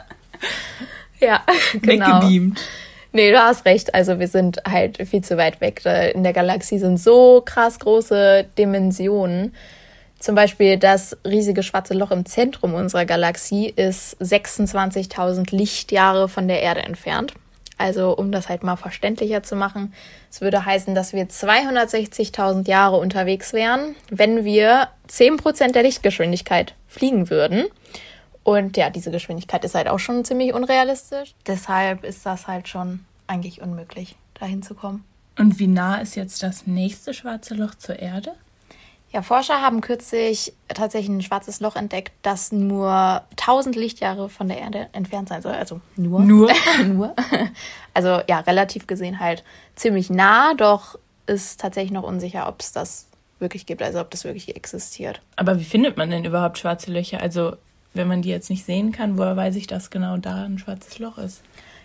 Ja, 1.20 1.42
genau. 1.80 2.20
Weggebeamt. 2.20 2.61
Nee, 3.12 3.30
du 3.30 3.38
hast 3.38 3.64
recht. 3.64 3.94
Also 3.94 4.18
wir 4.18 4.28
sind 4.28 4.61
halt 4.68 4.98
viel 5.09 5.22
zu 5.22 5.37
weit 5.37 5.61
weg. 5.61 5.82
In 6.14 6.22
der 6.22 6.32
Galaxie 6.32 6.78
sind 6.78 6.98
so 6.98 7.42
krass 7.44 7.78
große 7.78 8.46
Dimensionen. 8.59 9.54
Zum 10.18 10.35
Beispiel 10.35 10.79
das 10.79 11.16
riesige 11.26 11.62
schwarze 11.62 11.94
Loch 11.94 12.11
im 12.11 12.24
Zentrum 12.24 12.74
unserer 12.74 13.05
Galaxie 13.05 13.66
ist 13.68 14.20
26.000 14.20 15.55
Lichtjahre 15.55 16.29
von 16.29 16.48
der 16.48 16.62
Erde 16.62 16.83
entfernt. 16.83 17.35
Also 17.79 18.16
um 18.16 18.33
das 18.33 18.48
halt 18.48 18.62
mal 18.62 18.76
verständlicher 18.76 19.42
zu 19.42 19.55
machen, 19.55 19.92
es 20.31 20.40
würde 20.40 20.64
heißen, 20.64 20.94
dass 20.94 21.12
wir 21.12 21.29
260.000 21.29 22.66
Jahre 22.66 22.96
unterwegs 22.96 23.52
wären, 23.52 23.94
wenn 24.11 24.44
wir 24.44 24.88
10% 25.11 25.72
der 25.72 25.83
Lichtgeschwindigkeit 25.83 26.74
fliegen 26.88 27.29
würden. 27.29 27.66
Und 28.42 28.76
ja, 28.79 28.88
diese 28.88 29.11
Geschwindigkeit 29.11 29.64
ist 29.64 29.74
halt 29.74 29.88
auch 29.88 29.98
schon 29.98 30.24
ziemlich 30.24 30.55
unrealistisch. 30.55 31.35
Deshalb 31.46 32.05
ist 32.05 32.24
das 32.24 32.46
halt 32.46 32.68
schon 32.68 33.00
eigentlich 33.26 33.61
unmöglich, 33.61 34.16
dahin 34.40 34.62
zu 34.62 34.74
kommen. 34.74 35.05
Und 35.38 35.59
wie 35.59 35.66
nah 35.66 35.96
ist 35.96 36.16
jetzt 36.16 36.42
das 36.42 36.66
nächste 36.66 37.12
schwarze 37.12 37.55
Loch 37.55 37.74
zur 37.74 37.98
Erde? 37.98 38.33
Ja, 39.16 39.22
Forscher 39.22 39.62
haben 39.62 39.81
kürzlich 39.81 40.52
tatsächlich 40.68 41.09
ein 41.09 41.22
schwarzes 41.22 41.61
Loch 41.61 41.74
entdeckt, 41.74 42.12
das 42.20 42.52
nur 42.52 43.22
1000 43.31 43.74
Lichtjahre 43.74 44.29
von 44.29 44.46
der 44.46 44.59
Erde 44.59 44.88
entfernt 44.92 45.31
sein 45.31 45.40
soll. 45.40 45.55
Also 45.55 45.81
nur. 45.96 46.20
Nur? 46.20 46.50
nur. 46.87 47.16
Also 47.94 48.20
ja, 48.29 48.40
relativ 48.40 48.87
gesehen 48.87 49.18
halt 49.18 49.42
ziemlich 49.74 50.11
nah, 50.11 50.52
doch 50.52 50.98
ist 51.24 51.59
tatsächlich 51.59 51.92
noch 51.92 52.02
unsicher, 52.02 52.46
ob 52.46 52.61
es 52.61 52.72
das 52.72 53.07
wirklich 53.38 53.64
gibt, 53.64 53.83
also 53.83 54.00
ob 54.00 54.11
das 54.11 54.24
wirklich 54.24 54.55
existiert. 54.55 55.22
Aber 55.37 55.59
wie 55.59 55.64
findet 55.64 55.96
man 55.96 56.11
denn 56.11 56.26
überhaupt 56.26 56.59
schwarze 56.59 56.92
Löcher? 56.92 57.22
Also 57.22 57.57
wenn 57.94 58.09
man 58.09 58.20
die 58.20 58.29
jetzt 58.29 58.50
nicht 58.50 58.66
sehen 58.66 58.92
kann, 58.92 59.16
woher 59.16 59.35
weiß 59.35 59.57
ich, 59.57 59.66
dass 59.66 59.88
genau 59.88 60.18
da 60.18 60.44
ein 60.44 60.59
schwarzes 60.59 60.98
Loch 60.98 61.16
ist? 61.16 61.40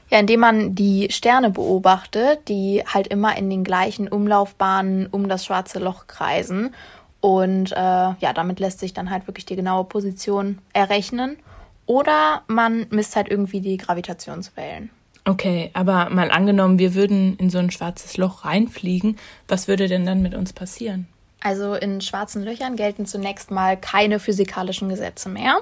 Ja, 0.09 0.19
indem 0.19 0.41
man 0.41 0.75
die 0.75 1.07
Sterne 1.09 1.49
beobachtet, 1.49 2.49
die 2.49 2.83
halt 2.85 3.07
immer 3.07 3.37
in 3.37 3.49
den 3.49 3.63
gleichen 3.63 4.09
Umlaufbahnen 4.09 5.07
um 5.07 5.29
das 5.29 5.45
schwarze 5.45 5.79
Loch 5.79 6.07
kreisen 6.07 6.75
und 7.21 7.71
äh, 7.71 7.75
ja, 7.75 8.33
damit 8.33 8.59
lässt 8.59 8.79
sich 8.79 8.93
dann 8.93 9.09
halt 9.09 9.27
wirklich 9.27 9.45
die 9.45 9.55
genaue 9.55 9.85
Position 9.85 10.57
errechnen. 10.73 11.37
Oder 11.85 12.43
man 12.47 12.87
misst 12.89 13.15
halt 13.15 13.29
irgendwie 13.29 13.61
die 13.61 13.77
Gravitationswellen. 13.77 14.89
Okay, 15.25 15.69
aber 15.73 16.09
mal 16.09 16.31
angenommen, 16.31 16.79
wir 16.79 16.95
würden 16.95 17.37
in 17.37 17.49
so 17.49 17.59
ein 17.59 17.69
schwarzes 17.69 18.17
Loch 18.17 18.43
reinfliegen, 18.43 19.17
was 19.47 19.67
würde 19.67 19.87
denn 19.87 20.05
dann 20.05 20.23
mit 20.23 20.33
uns 20.33 20.51
passieren? 20.51 21.07
Also 21.41 21.75
in 21.75 22.01
schwarzen 22.01 22.43
Löchern 22.43 22.75
gelten 22.75 23.05
zunächst 23.05 23.51
mal 23.51 23.77
keine 23.77 24.19
physikalischen 24.19 24.89
Gesetze 24.89 25.29
mehr, 25.29 25.59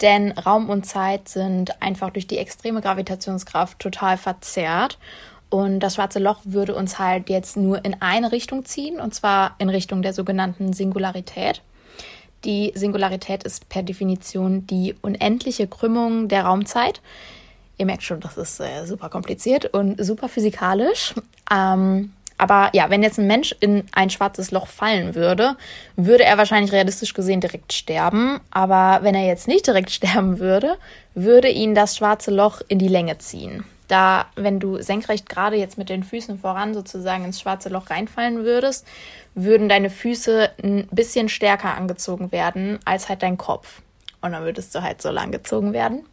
denn 0.00 0.32
Raum 0.32 0.70
und 0.70 0.86
Zeit 0.86 1.28
sind 1.28 1.82
einfach 1.82 2.10
durch 2.10 2.26
die 2.26 2.38
extreme 2.38 2.80
Gravitationskraft 2.80 3.78
total 3.78 4.16
verzerrt 4.16 4.98
und 5.56 5.80
das 5.80 5.94
schwarze 5.94 6.18
Loch 6.18 6.40
würde 6.44 6.74
uns 6.74 6.98
halt 6.98 7.30
jetzt 7.30 7.56
nur 7.56 7.82
in 7.82 7.96
eine 8.00 8.30
Richtung 8.30 8.66
ziehen, 8.66 9.00
und 9.00 9.14
zwar 9.14 9.54
in 9.58 9.70
Richtung 9.70 10.02
der 10.02 10.12
sogenannten 10.12 10.74
Singularität. 10.74 11.62
Die 12.44 12.72
Singularität 12.74 13.42
ist 13.42 13.70
per 13.70 13.82
Definition 13.82 14.66
die 14.66 14.94
unendliche 15.00 15.66
Krümmung 15.66 16.28
der 16.28 16.44
Raumzeit. 16.44 17.00
Ihr 17.78 17.86
merkt 17.86 18.02
schon, 18.02 18.20
das 18.20 18.36
ist 18.36 18.60
äh, 18.60 18.84
super 18.84 19.08
kompliziert 19.08 19.64
und 19.72 20.04
super 20.04 20.28
physikalisch. 20.28 21.14
Ähm, 21.50 22.12
aber 22.36 22.68
ja, 22.74 22.90
wenn 22.90 23.02
jetzt 23.02 23.18
ein 23.18 23.26
Mensch 23.26 23.56
in 23.60 23.84
ein 23.92 24.10
schwarzes 24.10 24.50
Loch 24.50 24.66
fallen 24.66 25.14
würde, 25.14 25.56
würde 25.96 26.24
er 26.24 26.36
wahrscheinlich 26.36 26.72
realistisch 26.72 27.14
gesehen 27.14 27.40
direkt 27.40 27.72
sterben. 27.72 28.40
Aber 28.50 29.02
wenn 29.02 29.14
er 29.14 29.26
jetzt 29.26 29.48
nicht 29.48 29.66
direkt 29.66 29.90
sterben 29.92 30.38
würde, 30.38 30.76
würde 31.14 31.48
ihn 31.48 31.74
das 31.74 31.96
schwarze 31.96 32.30
Loch 32.30 32.60
in 32.68 32.78
die 32.78 32.88
Länge 32.88 33.16
ziehen 33.16 33.64
da, 33.88 34.26
wenn 34.36 34.60
du 34.60 34.82
senkrecht 34.82 35.28
gerade 35.28 35.56
jetzt 35.56 35.78
mit 35.78 35.88
den 35.88 36.02
Füßen 36.02 36.38
voran 36.38 36.74
sozusagen 36.74 37.24
ins 37.24 37.40
schwarze 37.40 37.68
Loch 37.68 37.90
reinfallen 37.90 38.44
würdest, 38.44 38.86
würden 39.34 39.68
deine 39.68 39.90
Füße 39.90 40.50
ein 40.62 40.88
bisschen 40.90 41.28
stärker 41.28 41.76
angezogen 41.76 42.32
werden 42.32 42.78
als 42.84 43.08
halt 43.08 43.22
dein 43.22 43.36
Kopf. 43.36 43.82
Und 44.20 44.32
dann 44.32 44.44
würdest 44.44 44.74
du 44.74 44.82
halt 44.82 45.02
so 45.02 45.10
lang 45.10 45.30
gezogen 45.30 45.72
werden. 45.72 46.04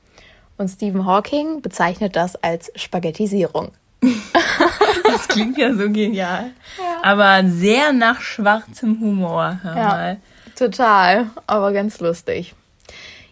Und 0.58 0.68
Stephen 0.68 1.06
Hawking 1.06 1.62
bezeichnet 1.62 2.16
das 2.16 2.36
als 2.36 2.72
Spaghettisierung. 2.76 3.72
das 5.04 5.28
klingt 5.28 5.58
ja 5.58 5.74
so 5.74 5.90
genial. 5.90 6.52
Ja. 6.78 7.02
Aber 7.02 7.48
sehr 7.48 7.94
nach 7.94 8.22
schwarzem 8.22 9.00
Humor. 9.00 9.60
Hör 9.64 9.76
ja, 9.76 9.88
mal. 9.88 10.18
Total, 10.56 11.28
aber 11.48 11.72
ganz 11.72 12.00
lustig. 12.00 12.54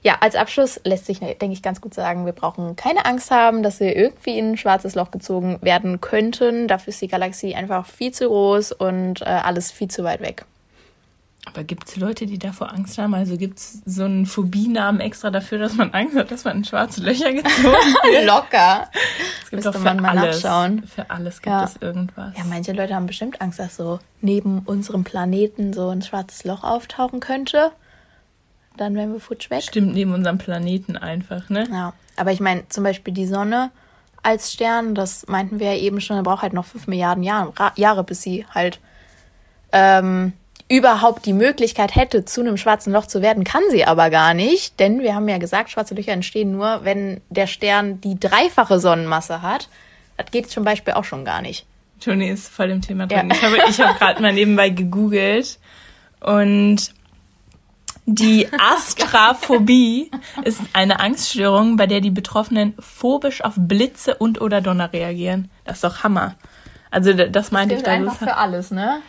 Ja, 0.04 0.18
als 0.22 0.36
Abschluss 0.36 0.80
lässt 0.84 1.06
sich, 1.06 1.20
denke 1.20 1.52
ich, 1.52 1.62
ganz 1.62 1.80
gut 1.80 1.94
sagen, 1.94 2.26
wir 2.26 2.34
brauchen 2.34 2.76
keine 2.76 3.06
Angst 3.06 3.30
haben, 3.30 3.62
dass 3.62 3.80
wir 3.80 3.96
irgendwie 3.96 4.38
in 4.40 4.52
ein 4.54 4.58
schwarzes 4.58 4.96
Loch 4.96 5.12
gezogen 5.12 5.60
werden 5.62 6.02
könnten. 6.02 6.68
Dafür 6.68 6.90
ist 6.92 7.02
die 7.02 7.08
Galaxie 7.08 7.54
einfach 7.54 7.86
viel 7.86 8.12
zu 8.12 8.28
groß 8.28 8.72
und 8.72 9.22
äh, 9.22 9.26
alles 9.26 9.72
viel 9.72 9.90
zu 9.90 10.04
weit 10.04 10.22
weg. 10.22 10.46
Aber 11.46 11.64
gibt 11.64 11.88
es 11.90 11.96
Leute, 11.98 12.28
die 12.28 12.38
davor 12.38 12.72
Angst 12.72 13.00
haben? 13.00 13.16
Also 13.16 13.36
gibt 13.36 13.58
es 13.58 13.82
so 13.86 14.04
einen 14.04 14.28
Phobienamen 14.28 15.02
extra 15.02 15.32
dafür, 15.32 15.58
dass 15.58 15.74
man 15.76 15.92
Angst 15.92 16.16
hat, 16.16 16.30
dass 16.32 16.46
man 16.46 16.58
in 16.58 16.64
schwarze 16.66 17.02
Löcher 17.02 17.32
gezogen 17.34 17.64
wird? 17.64 18.26
Locker. 18.26 18.88
Es 19.44 19.50
gibt 19.50 19.54
Müsste 19.54 19.72
doch 19.72 19.80
für 19.80 19.84
man 19.86 19.98
mal 20.02 20.18
alles. 20.18 20.44
nachschauen. 20.44 20.84
Für 20.88 21.10
alles 21.10 21.36
gibt 21.38 21.48
Ja. 21.48 21.64
es 21.64 21.78
irgendwas. 21.82 22.38
Ja, 22.38 22.44
manche 22.48 22.74
Leute 22.74 22.94
haben 22.96 23.08
bestimmt 23.08 23.42
Angst, 23.42 23.58
dass 23.60 23.76
so 23.76 24.00
neben 24.22 24.60
unserem 24.66 25.04
Planeten 25.04 25.74
so 25.74 25.90
ein 25.90 26.04
schwarzes 26.04 26.44
Loch 26.44 26.64
auftauchen 26.64 27.20
könnte. 27.20 27.72
Dann 28.78 28.96
wären 28.96 29.12
wir 29.14 29.20
futsch 29.20 29.50
weg. 29.50 29.64
Stimmt 29.64 29.94
neben 29.94 30.14
unserem 30.14 30.38
Planeten 30.38 30.98
einfach, 30.98 31.50
ne? 31.50 31.68
Ja, 31.72 31.94
aber 32.16 32.32
ich 32.32 32.40
meine, 32.40 32.68
zum 32.70 32.84
Beispiel 32.84 33.14
die 33.14 33.28
Sonne 33.28 33.72
als 34.24 34.54
Stern, 34.54 34.96
das 34.96 35.28
meinten 35.28 35.60
wir 35.60 35.74
ja 35.74 35.80
eben 35.80 36.00
schon, 36.00 36.16
da 36.16 36.22
braucht 36.22 36.42
halt 36.44 36.54
noch 36.54 36.66
5 36.66 36.88
Milliarden 36.88 37.24
Jahre, 37.24 37.54
Jahre 37.76 38.04
bis 38.04 38.22
sie 38.22 38.46
halt 38.54 38.80
ähm, 39.72 40.34
überhaupt 40.70 41.26
die 41.26 41.34
Möglichkeit 41.34 41.96
hätte, 41.96 42.24
zu 42.24 42.42
einem 42.42 42.56
schwarzen 42.58 42.94
Loch 42.94 43.06
zu 43.08 43.22
werden, 43.22 43.44
kann 43.44 43.64
sie 43.72 43.84
aber 43.86 44.10
gar 44.10 44.34
nicht, 44.34 44.80
denn 44.80 45.02
wir 45.02 45.16
haben 45.16 45.28
ja 45.28 45.38
gesagt, 45.38 45.70
schwarze 45.72 45.96
Löcher 45.96 46.14
entstehen 46.14 46.52
nur, 46.52 46.82
wenn 46.84 47.20
der 47.30 47.48
Stern 47.48 48.00
die 48.02 48.20
dreifache 48.20 48.80
Sonnenmasse 48.80 49.42
hat. 49.42 49.70
Das 50.18 50.30
geht 50.32 50.50
zum 50.50 50.64
Beispiel 50.64 50.94
auch 50.94 51.04
schon 51.04 51.26
gar 51.26 51.42
nicht. 51.42 51.66
Toni 52.00 52.30
ist 52.30 52.48
voll 52.48 52.70
im 52.70 52.82
Thema 52.82 53.08
Ja. 53.10 53.20
drin. 53.20 53.32
Ich 53.32 53.42
habe, 53.44 53.58
ich 53.70 53.80
habe 53.82 53.94
gerade 54.00 54.22
mal 54.22 54.34
nebenbei 54.34 54.70
gegoogelt 54.70 55.58
und 56.22 56.94
die 58.16 58.48
Astraphobie 58.58 60.12
ist 60.44 60.60
eine 60.74 61.00
Angststörung, 61.00 61.78
bei 61.78 61.88
der 61.88 62.02
die 62.02 62.12
Betroffenen 62.12 62.74
phobisch 62.80 63.44
auf 63.44 63.54
Blitze 63.58 64.16
und 64.16 64.42
oder 64.42 64.62
Donner 64.62 64.92
reagieren. 64.94 65.50
Das 65.66 65.76
ist 65.78 65.84
doch 65.84 66.04
Hammer. 66.04 66.36
Also 66.90 67.14
d- 67.14 67.30
das 67.30 67.52
meinte 67.52 67.76
ich, 67.76 67.84
dass 67.84 68.22
es 68.22 68.28
alles, 68.28 68.72
ne? 68.72 69.02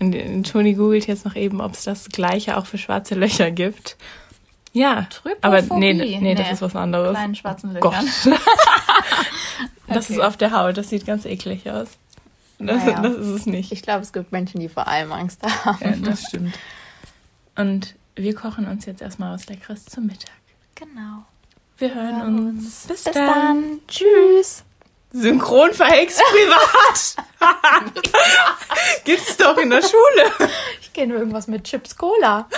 Und 0.00 0.14
äh, 0.14 0.42
Toni 0.42 0.74
googelt 0.74 1.06
jetzt 1.06 1.24
noch 1.24 1.36
eben, 1.36 1.60
ob 1.60 1.74
es 1.74 1.84
das 1.84 2.08
gleiche 2.08 2.56
auch 2.56 2.66
für 2.66 2.78
schwarze 2.78 3.14
Löcher 3.14 3.50
gibt. 3.50 3.96
Ja, 4.72 5.06
aber 5.42 5.62
nee, 5.62 5.92
nee, 5.94 6.18
Nee, 6.20 6.34
das 6.34 6.52
ist 6.52 6.62
was 6.62 6.76
anderes. 6.76 7.10
Kleinen 7.14 7.34
schwarzen 7.34 7.76
Gott. 7.80 7.94
Löchern. 7.94 8.38
Das 9.86 10.04
Okay. 10.08 10.14
ist 10.14 10.20
auf 10.24 10.36
der 10.36 10.52
Haut, 10.52 10.76
das 10.76 10.88
sieht 10.88 11.04
ganz 11.04 11.24
eklig 11.24 11.68
aus. 11.68 11.88
Das, 12.60 12.84
Naja. 12.84 13.00
das 13.00 13.14
ist 13.16 13.26
es 13.26 13.46
nicht. 13.46 13.72
Ich 13.72 13.82
glaube, 13.82 14.02
es 14.02 14.12
gibt 14.12 14.30
Menschen, 14.30 14.60
die 14.60 14.68
vor 14.68 14.86
allem 14.86 15.10
Angst 15.12 15.42
haben. 15.42 15.78
Ja, 15.82 15.96
das 16.10 16.22
stimmt. 16.28 16.54
Und 17.56 17.96
wir 18.22 18.34
kochen 18.34 18.66
uns 18.68 18.86
jetzt 18.86 19.02
erstmal 19.02 19.34
was 19.34 19.46
Leckeres 19.48 19.84
zum 19.86 20.06
Mittag. 20.06 20.32
Genau. 20.74 21.24
Wir 21.78 21.94
hören 21.94 22.20
hören 22.20 22.48
uns. 22.48 22.86
Bis, 22.86 23.04
Bis 23.04 23.14
dann. 23.14 23.14
dann. 23.14 23.80
Tschüss. 23.88 24.64
Synchron 25.12 25.72
verhext 25.72 26.20
privat. 26.30 27.16
Gibt's 29.04 29.36
doch 29.36 29.56
in 29.58 29.70
der 29.70 29.82
Schule. 29.82 30.50
Ich 30.80 30.92
kenne 30.92 31.14
irgendwas 31.14 31.48
mit 31.48 31.64
Chips 31.64 31.96
Cola. 31.96 32.48